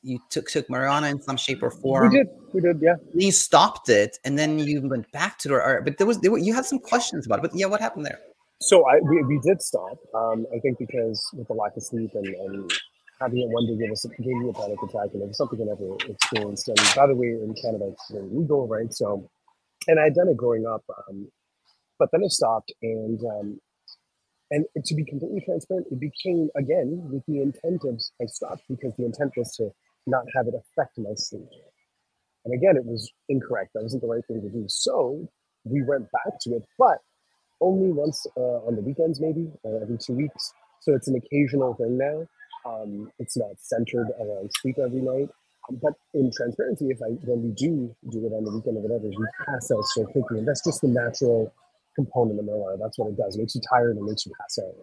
you 0.03 0.19
took 0.29 0.49
took 0.49 0.67
marijuana 0.67 1.09
in 1.09 1.23
some 1.23 1.37
shape 1.37 1.62
or 1.62 1.71
form. 1.71 2.11
We 2.11 2.17
did, 2.17 2.27
we 2.53 2.61
did, 2.61 2.81
yeah. 2.83 2.95
You 3.15 3.31
stopped 3.31 3.88
it, 3.88 4.19
and 4.25 4.37
then 4.37 4.59
you 4.59 4.81
went 4.83 5.09
back 5.12 5.38
to 5.38 5.49
the. 5.49 5.81
But 5.85 5.99
there 5.99 6.07
was 6.07 6.19
there 6.19 6.33
were, 6.33 6.38
you 6.38 6.53
had 6.53 6.65
some 6.65 6.81
questions 6.81 7.27
about 7.27 7.38
it. 7.38 7.43
But 7.43 7.53
yeah, 7.55 7.67
what 7.67 7.81
happened 7.81 8.05
there? 8.05 8.19
So 8.61 8.85
I 8.88 8.99
we, 8.99 9.23
we 9.23 9.38
did 9.38 9.62
stop. 9.62 9.97
Um, 10.15 10.47
I 10.53 10.59
think 10.59 10.79
because 10.79 11.25
with 11.33 11.47
the 11.47 11.55
lack 11.55 11.77
of 11.77 11.85
sleep 11.85 12.11
and, 12.15 12.27
and 12.27 12.73
having 13.21 13.41
it 13.43 13.49
one 13.49 13.67
day 13.67 13.77
give 13.77 13.91
us 13.91 14.05
gave 14.05 14.27
me 14.27 14.51
a 14.51 14.53
panic 14.53 14.83
attack, 14.83 15.11
and 15.13 15.23
it 15.23 15.29
was 15.29 15.37
something 15.37 15.61
I 15.61 15.65
never 15.65 15.97
experienced. 16.09 16.69
And 16.69 16.79
by 16.95 17.07
the 17.07 17.15
way, 17.15 17.29
in 17.29 17.55
Canada, 17.61 17.89
it's 17.93 18.11
very 18.11 18.29
legal, 18.31 18.67
right? 18.69 18.93
So, 18.93 19.29
and 19.87 19.99
I 19.99 20.05
had 20.05 20.15
done 20.15 20.29
it 20.29 20.37
growing 20.37 20.67
up, 20.67 20.85
um, 21.09 21.29
but 21.99 22.11
then 22.13 22.23
I 22.25 22.29
stopped, 22.29 22.73
and 22.83 23.21
um, 23.25 23.61
and 24.51 24.65
to 24.85 24.95
be 24.95 25.05
completely 25.05 25.43
transparent, 25.45 25.87
it 25.91 26.01
became 26.01 26.49
again 26.57 27.09
with 27.13 27.25
the 27.27 27.43
intent 27.43 27.83
of 27.85 28.01
I 28.23 28.27
stopped 28.27 28.63
because 28.69 28.95
the 28.97 29.05
intent 29.05 29.33
was 29.37 29.55
to 29.57 29.71
not 30.07 30.25
have 30.35 30.47
it 30.47 30.55
affect 30.55 30.99
my 30.99 31.15
sleep. 31.15 31.49
And 32.45 32.55
again, 32.55 32.77
it 32.77 32.85
was 32.85 33.13
incorrect. 33.29 33.73
That 33.75 33.83
wasn't 33.83 34.03
the 34.03 34.09
right 34.09 34.25
thing 34.27 34.41
to 34.41 34.49
do. 34.49 34.65
So 34.69 35.29
we 35.65 35.83
went 35.83 36.09
back 36.13 36.39
to 36.43 36.57
it, 36.57 36.63
but 36.79 36.99
only 37.61 37.91
once 37.93 38.27
uh, 38.37 38.67
on 38.67 38.77
the 38.77 38.81
weekends, 38.81 39.21
maybe 39.21 39.51
uh, 39.67 39.83
every 39.83 39.99
two 39.99 40.15
weeks. 40.15 40.53
So 40.81 40.95
it's 40.95 41.09
an 41.09 41.17
occasional 41.17 41.75
thing 41.75 41.99
now. 41.99 42.27
Um, 42.69 43.11
it's 43.19 43.37
not 43.37 43.51
centered 43.61 44.09
around 44.21 44.51
sleep 44.61 44.77
every 44.79 45.01
night. 45.01 45.31
But 45.71 45.95
in 46.15 46.31
transparency, 46.35 46.87
if 46.89 46.99
I 47.03 47.11
when 47.25 47.43
we 47.43 47.51
do 47.53 47.95
do 48.11 48.27
it 48.27 48.33
on 48.33 48.45
the 48.45 48.53
weekend 48.53 48.79
or 48.79 48.83
whatever, 48.83 49.09
we 49.09 49.27
pass 49.47 49.71
out 49.71 49.85
so 49.85 50.05
quickly, 50.07 50.39
and 50.39 50.49
that's 50.49 50.65
just 50.65 50.81
the 50.81 50.89
natural 50.89 51.53
component 51.97 52.41
of 52.41 52.47
marijuana. 52.47 52.79
That's 52.81 52.99
what 52.99 53.09
it 53.11 53.17
does. 53.19 53.37
It 53.37 53.41
makes 53.41 53.55
you 53.55 53.61
tired 53.71 53.97
and 53.97 54.07
makes 54.07 54.27
you 54.27 54.33
pass 54.41 54.59
out. 54.59 54.75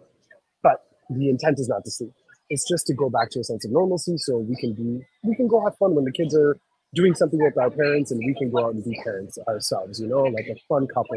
But 0.62 0.84
the 1.10 1.28
intent 1.28 1.58
is 1.58 1.68
not 1.68 1.84
to 1.84 1.90
sleep. 1.90 2.12
It's 2.50 2.68
just 2.68 2.86
to 2.88 2.94
go 2.94 3.10
back 3.10 3.30
to 3.30 3.40
a 3.40 3.44
sense 3.44 3.64
of 3.64 3.72
normalcy, 3.72 4.16
so 4.18 4.38
we 4.38 4.56
can 4.56 4.74
be 4.74 5.04
we 5.24 5.34
can 5.36 5.48
go 5.48 5.64
have 5.64 5.76
fun 5.78 5.94
when 5.94 6.04
the 6.04 6.12
kids 6.12 6.36
are 6.36 6.56
doing 6.94 7.14
something 7.14 7.42
with 7.42 7.58
our 7.58 7.70
parents, 7.70 8.12
and 8.12 8.20
we 8.24 8.34
can 8.34 8.50
go 8.50 8.66
out 8.66 8.74
and 8.74 8.84
be 8.84 8.98
parents 9.02 9.38
ourselves. 9.48 10.00
You 10.00 10.08
know, 10.08 10.22
like 10.22 10.46
a 10.46 10.56
fun 10.68 10.86
couple 10.86 11.16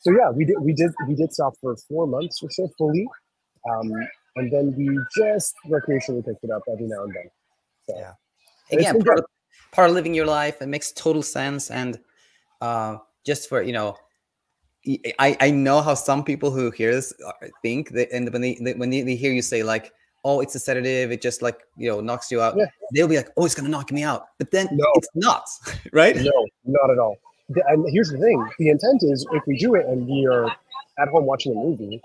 so 0.00 0.12
yeah, 0.12 0.30
we 0.30 0.44
did 0.46 0.56
we 0.60 0.72
did 0.72 0.90
we 1.06 1.14
did 1.14 1.32
stop 1.32 1.54
for 1.60 1.76
four 1.76 2.06
months 2.06 2.42
or 2.42 2.50
so 2.50 2.68
fully, 2.78 3.06
um, 3.70 3.92
and 4.36 4.52
then 4.52 4.74
we 4.76 4.98
just 5.16 5.54
recreationally 5.66 6.24
picked 6.24 6.44
it 6.44 6.50
up 6.50 6.62
every 6.70 6.86
now 6.86 7.04
and 7.04 7.14
then. 7.14 7.30
So, 7.88 7.98
yeah, 7.98 8.12
again, 8.72 9.02
part 9.02 9.18
of, 9.18 9.24
part 9.72 9.88
of 9.88 9.94
living 9.94 10.14
your 10.14 10.26
life. 10.26 10.60
It 10.62 10.68
makes 10.68 10.92
total 10.92 11.22
sense, 11.22 11.70
and 11.70 11.98
uh, 12.60 12.98
just 13.24 13.48
for 13.48 13.62
you 13.62 13.72
know. 13.72 13.96
I, 15.18 15.36
I 15.40 15.50
know 15.50 15.82
how 15.82 15.92
some 15.92 16.24
people 16.24 16.50
who 16.50 16.70
hear 16.70 16.94
this 16.94 17.12
uh, 17.26 17.48
think 17.60 17.90
that 17.90 18.10
and 18.12 18.32
when 18.32 18.40
they, 18.40 18.54
when 18.78 18.88
they, 18.88 19.02
they 19.02 19.14
hear 19.14 19.30
you 19.30 19.42
say 19.42 19.62
like 19.62 19.92
oh 20.24 20.40
it's 20.40 20.54
a 20.54 20.58
sedative 20.58 21.12
it 21.12 21.20
just 21.20 21.42
like 21.42 21.60
you 21.76 21.88
know 21.90 22.00
knocks 22.00 22.30
you 22.30 22.40
out 22.40 22.56
yeah. 22.56 22.64
they'll 22.94 23.06
be 23.06 23.16
like 23.16 23.28
oh 23.36 23.44
it's 23.44 23.54
gonna 23.54 23.68
knock 23.68 23.92
me 23.92 24.02
out 24.02 24.28
but 24.38 24.50
then 24.50 24.66
no. 24.72 24.86
it's 24.94 25.08
not 25.14 25.44
right 25.92 26.16
no 26.16 26.46
not 26.64 26.90
at 26.90 26.98
all 26.98 27.14
and 27.68 27.84
here's 27.90 28.10
the 28.10 28.18
thing 28.18 28.42
the 28.58 28.68
intent 28.68 29.02
is 29.02 29.26
if 29.32 29.42
we 29.46 29.58
do 29.58 29.74
it 29.74 29.84
and 29.86 30.06
we 30.06 30.26
are 30.26 30.46
at 30.98 31.08
home 31.08 31.24
watching 31.24 31.52
a 31.52 31.54
movie 31.54 32.00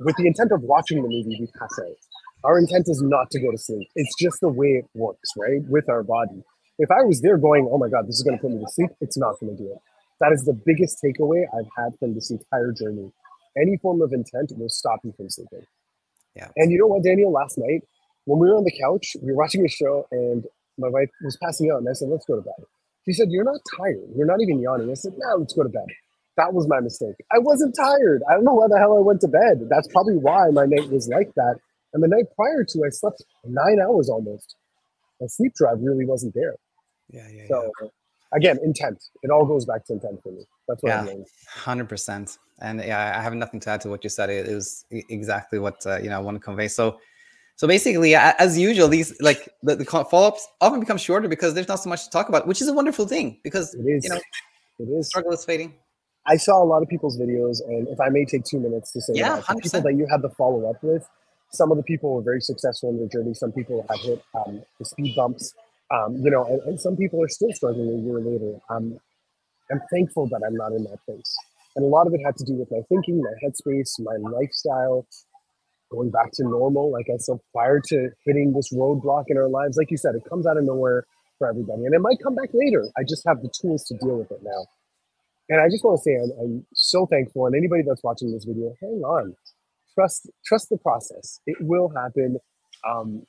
with 0.00 0.16
the 0.16 0.26
intent 0.26 0.52
of 0.52 0.62
watching 0.62 1.02
the 1.02 1.08
movie 1.08 1.36
we 1.40 1.46
pass 1.58 1.78
out. 1.80 1.96
Our 2.44 2.58
intent 2.58 2.86
is 2.88 3.02
not 3.02 3.30
to 3.30 3.40
go 3.40 3.50
to 3.50 3.58
sleep. 3.58 3.88
It's 3.94 4.14
just 4.18 4.40
the 4.40 4.48
way 4.48 4.68
it 4.68 4.86
works 4.94 5.30
right 5.36 5.62
with 5.68 5.88
our 5.88 6.02
body. 6.02 6.42
If 6.78 6.90
i 6.90 7.02
was 7.02 7.20
there 7.20 7.36
going 7.36 7.68
oh 7.70 7.76
my 7.76 7.90
god 7.90 8.08
this 8.08 8.16
is 8.16 8.22
going 8.22 8.38
to 8.38 8.40
put 8.40 8.50
me 8.52 8.64
to 8.64 8.72
sleep 8.72 8.90
it's 9.00 9.18
not 9.18 9.38
going 9.38 9.56
to 9.56 9.62
do 9.62 9.70
it. 9.70 9.78
That 10.20 10.32
is 10.32 10.44
the 10.44 10.54
biggest 10.54 10.98
takeaway 11.04 11.44
i've 11.56 11.68
had 11.76 11.98
from 11.98 12.14
this 12.14 12.30
entire 12.30 12.72
journey. 12.72 13.12
Any 13.60 13.76
form 13.76 14.00
of 14.00 14.12
intent 14.12 14.52
will 14.56 14.70
stop 14.70 15.00
you 15.04 15.12
from 15.16 15.28
sleeping. 15.28 15.66
Yeah. 16.34 16.48
And 16.56 16.70
you 16.70 16.78
know 16.78 16.86
what 16.86 17.02
daniel 17.04 17.32
last 17.32 17.58
night 17.58 17.82
when 18.24 18.38
we 18.38 18.48
were 18.48 18.56
on 18.56 18.64
the 18.64 18.76
couch 18.80 19.16
we 19.22 19.32
were 19.32 19.36
watching 19.36 19.64
a 19.64 19.68
show 19.68 20.06
and 20.10 20.46
my 20.78 20.88
wife 20.88 21.10
was 21.22 21.36
passing 21.42 21.70
out 21.70 21.78
and 21.78 21.88
i 21.88 21.92
said 21.92 22.08
let's 22.08 22.24
go 22.24 22.36
to 22.36 22.42
bed. 22.42 22.64
She 23.04 23.12
said, 23.12 23.28
You're 23.30 23.44
not 23.44 23.60
tired. 23.76 24.08
You're 24.16 24.26
not 24.26 24.40
even 24.40 24.60
yawning. 24.60 24.90
I 24.90 24.94
said, 24.94 25.12
No, 25.16 25.36
let's 25.36 25.54
go 25.54 25.62
to 25.62 25.68
bed. 25.68 25.86
That 26.40 26.54
was 26.54 26.66
my 26.66 26.80
mistake. 26.80 27.16
I 27.30 27.38
wasn't 27.38 27.74
tired. 27.76 28.22
I 28.26 28.32
don't 28.32 28.44
know 28.44 28.54
why 28.54 28.66
the 28.66 28.78
hell 28.78 28.96
I 28.96 29.00
went 29.00 29.20
to 29.20 29.28
bed. 29.28 29.68
That's 29.68 29.88
probably 29.88 30.16
why 30.16 30.48
my 30.50 30.64
night 30.64 30.88
was 30.88 31.06
like 31.06 31.30
that. 31.36 31.56
And 31.92 32.02
the 32.02 32.08
night 32.08 32.24
prior 32.34 32.64
to, 32.64 32.84
I 32.86 32.88
slept 32.88 33.22
nine 33.44 33.78
hours 33.78 34.08
almost. 34.08 34.56
My 35.20 35.26
sleep 35.26 35.52
drive 35.54 35.78
really 35.82 36.06
wasn't 36.06 36.32
there. 36.34 36.54
Yeah, 37.10 37.28
yeah. 37.30 37.42
So, 37.46 37.70
yeah. 37.82 37.88
again, 38.32 38.58
intent. 38.64 39.04
It 39.22 39.30
all 39.30 39.44
goes 39.44 39.66
back 39.66 39.84
to 39.86 39.92
intent 39.92 40.22
for 40.22 40.32
me. 40.32 40.46
That's 40.66 40.82
what 40.82 40.88
yeah, 40.88 41.00
I'm 41.00 41.06
doing. 41.06 41.24
Hundred 41.46 41.90
percent. 41.90 42.38
And 42.62 42.80
yeah, 42.80 43.14
I 43.18 43.20
have 43.20 43.34
nothing 43.34 43.60
to 43.60 43.70
add 43.70 43.82
to 43.82 43.90
what 43.90 44.02
you 44.02 44.08
said. 44.08 44.30
It 44.30 44.48
was 44.48 44.86
exactly 44.90 45.58
what 45.58 45.84
uh, 45.84 45.98
you 45.98 46.08
know 46.08 46.16
I 46.16 46.20
want 46.20 46.36
to 46.36 46.40
convey. 46.40 46.68
So, 46.68 47.00
so 47.56 47.68
basically, 47.68 48.14
as 48.14 48.58
usual, 48.58 48.88
these 48.88 49.20
like 49.20 49.46
the, 49.62 49.76
the 49.76 49.84
follow-ups 49.84 50.48
often 50.62 50.80
become 50.80 50.96
shorter 50.96 51.28
because 51.28 51.52
there's 51.52 51.68
not 51.68 51.80
so 51.80 51.90
much 51.90 52.04
to 52.04 52.10
talk 52.10 52.30
about, 52.30 52.46
which 52.46 52.62
is 52.62 52.68
a 52.68 52.72
wonderful 52.72 53.06
thing 53.06 53.40
because 53.44 53.74
it 53.74 53.84
is. 53.86 54.04
you 54.04 54.10
know 54.10 54.20
it 54.78 54.88
is 54.98 55.08
struggle 55.08 55.32
is 55.32 55.44
fading. 55.44 55.74
I 56.30 56.36
saw 56.36 56.62
a 56.62 56.64
lot 56.64 56.80
of 56.80 56.88
people's 56.88 57.18
videos, 57.18 57.58
and 57.66 57.88
if 57.88 58.00
I 58.00 58.08
may 58.08 58.24
take 58.24 58.44
two 58.44 58.60
minutes 58.60 58.92
to 58.92 59.00
say 59.00 59.14
yeah, 59.16 59.36
that, 59.36 59.46
the 59.48 59.60
people 59.62 59.82
that 59.82 59.94
you 59.96 60.06
had 60.08 60.22
the 60.22 60.30
follow 60.30 60.70
up 60.70 60.80
with, 60.80 61.04
some 61.50 61.72
of 61.72 61.76
the 61.76 61.82
people 61.82 62.14
were 62.14 62.22
very 62.22 62.40
successful 62.40 62.90
in 62.90 62.98
their 62.98 63.08
journey. 63.08 63.34
Some 63.34 63.50
people 63.50 63.84
have 63.90 63.98
hit 63.98 64.22
um, 64.34 64.62
the 64.78 64.84
speed 64.84 65.16
bumps, 65.16 65.52
um, 65.90 66.18
you 66.22 66.30
know, 66.30 66.44
and, 66.44 66.62
and, 66.62 66.80
some 66.80 66.96
people 66.96 67.20
are 67.20 67.28
still 67.28 67.52
struggling 67.52 67.88
a 67.88 68.00
year 68.06 68.20
later. 68.20 68.60
Um, 68.70 69.00
I'm 69.72 69.80
thankful 69.92 70.28
that 70.28 70.42
I'm 70.46 70.54
not 70.54 70.70
in 70.70 70.84
that 70.84 71.04
place. 71.04 71.36
And 71.74 71.84
a 71.84 71.88
lot 71.88 72.06
of 72.06 72.14
it 72.14 72.20
had 72.24 72.36
to 72.36 72.44
do 72.44 72.54
with 72.54 72.70
my 72.70 72.82
thinking, 72.88 73.20
my 73.20 73.34
headspace, 73.42 73.98
my 73.98 74.16
lifestyle, 74.16 75.06
going 75.90 76.10
back 76.10 76.30
to 76.34 76.44
normal. 76.44 76.92
Like 76.92 77.06
I 77.12 77.16
said, 77.18 77.38
prior 77.52 77.80
to 77.88 78.10
hitting 78.24 78.52
this 78.52 78.72
roadblock 78.72 79.24
in 79.26 79.36
our 79.36 79.48
lives, 79.48 79.76
like 79.76 79.90
you 79.90 79.96
said, 79.96 80.14
it 80.14 80.22
comes 80.28 80.46
out 80.46 80.56
of 80.56 80.62
nowhere 80.62 81.06
for 81.38 81.48
everybody, 81.48 81.86
and 81.86 81.94
it 81.94 82.00
might 82.00 82.18
come 82.22 82.36
back 82.36 82.50
later. 82.52 82.84
I 82.96 83.02
just 83.02 83.24
have 83.26 83.42
the 83.42 83.50
tools 83.60 83.82
to 83.86 83.94
deal 83.96 84.18
with 84.18 84.30
it 84.30 84.42
now. 84.44 84.66
And 85.50 85.60
I 85.60 85.68
just 85.68 85.84
want 85.84 85.98
to 85.98 86.02
say 86.02 86.14
I'm, 86.14 86.30
I'm 86.40 86.66
so 86.74 87.06
thankful, 87.06 87.46
and 87.46 87.54
anybody 87.54 87.82
that's 87.86 88.02
watching 88.02 88.32
this 88.32 88.44
video, 88.44 88.74
hang 88.80 89.02
on, 89.04 89.34
trust 89.94 90.30
trust 90.46 90.70
the 90.70 90.78
process. 90.78 91.40
It 91.46 91.58
will 91.60 91.92
happen. 91.94 92.38
Um, 92.88 93.26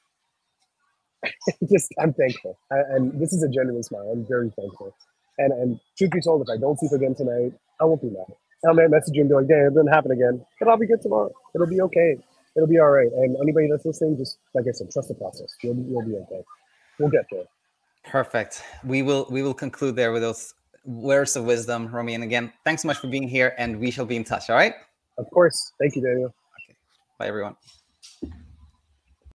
just 1.70 1.94
I'm 2.00 2.14
thankful, 2.14 2.58
I, 2.72 2.78
and 2.96 3.20
this 3.20 3.34
is 3.34 3.44
a 3.44 3.50
genuine 3.50 3.84
smile. 3.84 4.10
I'm 4.14 4.26
very 4.26 4.52
thankful. 4.58 4.96
And 5.38 5.52
and 5.52 5.80
truth 5.98 6.12
be 6.12 6.22
told, 6.22 6.48
if 6.48 6.54
I 6.54 6.58
don't 6.58 6.80
sleep 6.80 6.94
again 6.94 7.16
tonight, 7.16 7.54
I 7.82 7.86
won't 7.86 8.02
be 8.02 8.10
mad. 8.10 8.32
I'll 8.66 8.76
message 8.76 9.16
you 9.16 9.22
and 9.22 9.30
be 9.30 9.36
like, 9.36 9.48
"Damn, 9.48 9.68
it 9.68 9.70
didn't 9.74 9.88
happen 9.88 10.12
again," 10.12 10.46
but 10.60 10.70
I'll 10.70 10.78
be 10.78 10.88
good 10.88 11.02
tomorrow. 11.02 11.32
It'll 11.54 11.68
be 11.68 11.82
okay 11.82 12.18
it'll 12.56 12.68
be 12.68 12.80
all 12.80 12.90
right. 12.90 13.12
And 13.12 13.36
anybody 13.42 13.68
that's 13.70 13.86
listening, 13.86 14.18
just 14.18 14.38
like 14.54 14.66
I 14.68 14.72
said, 14.72 14.92
trust 14.92 15.08
the 15.10 15.16
process. 15.16 15.56
You'll 15.64 15.76
be, 15.76 15.84
you'll 15.90 16.06
be 16.06 16.16
okay. 16.16 16.44
We'll 17.00 17.10
get 17.10 17.26
there. 17.32 17.44
Perfect. 18.04 18.64
We 18.84 19.02
will 19.02 19.28
we 19.30 19.44
will 19.44 19.54
conclude 19.54 19.96
there 19.96 20.12
with 20.12 20.24
those 20.24 20.54
words 20.84 21.36
of 21.36 21.46
wisdom, 21.46 21.88
Romi. 21.88 22.16
And 22.16 22.24
again, 22.24 22.52
thanks 22.64 22.82
so 22.82 22.88
much 22.88 22.98
for 22.98 23.08
being 23.08 23.28
here, 23.28 23.54
and 23.58 23.80
we 23.80 23.92
shall 23.92 24.06
be 24.06 24.16
in 24.16 24.24
touch. 24.24 24.50
All 24.50 24.56
right. 24.56 24.74
Of 25.18 25.30
course. 25.32 25.74
Thank 25.80 25.96
you, 25.96 26.02
Daniel. 26.02 26.34
Okay. 26.68 26.78
Bye, 27.18 27.28
everyone. 27.28 27.56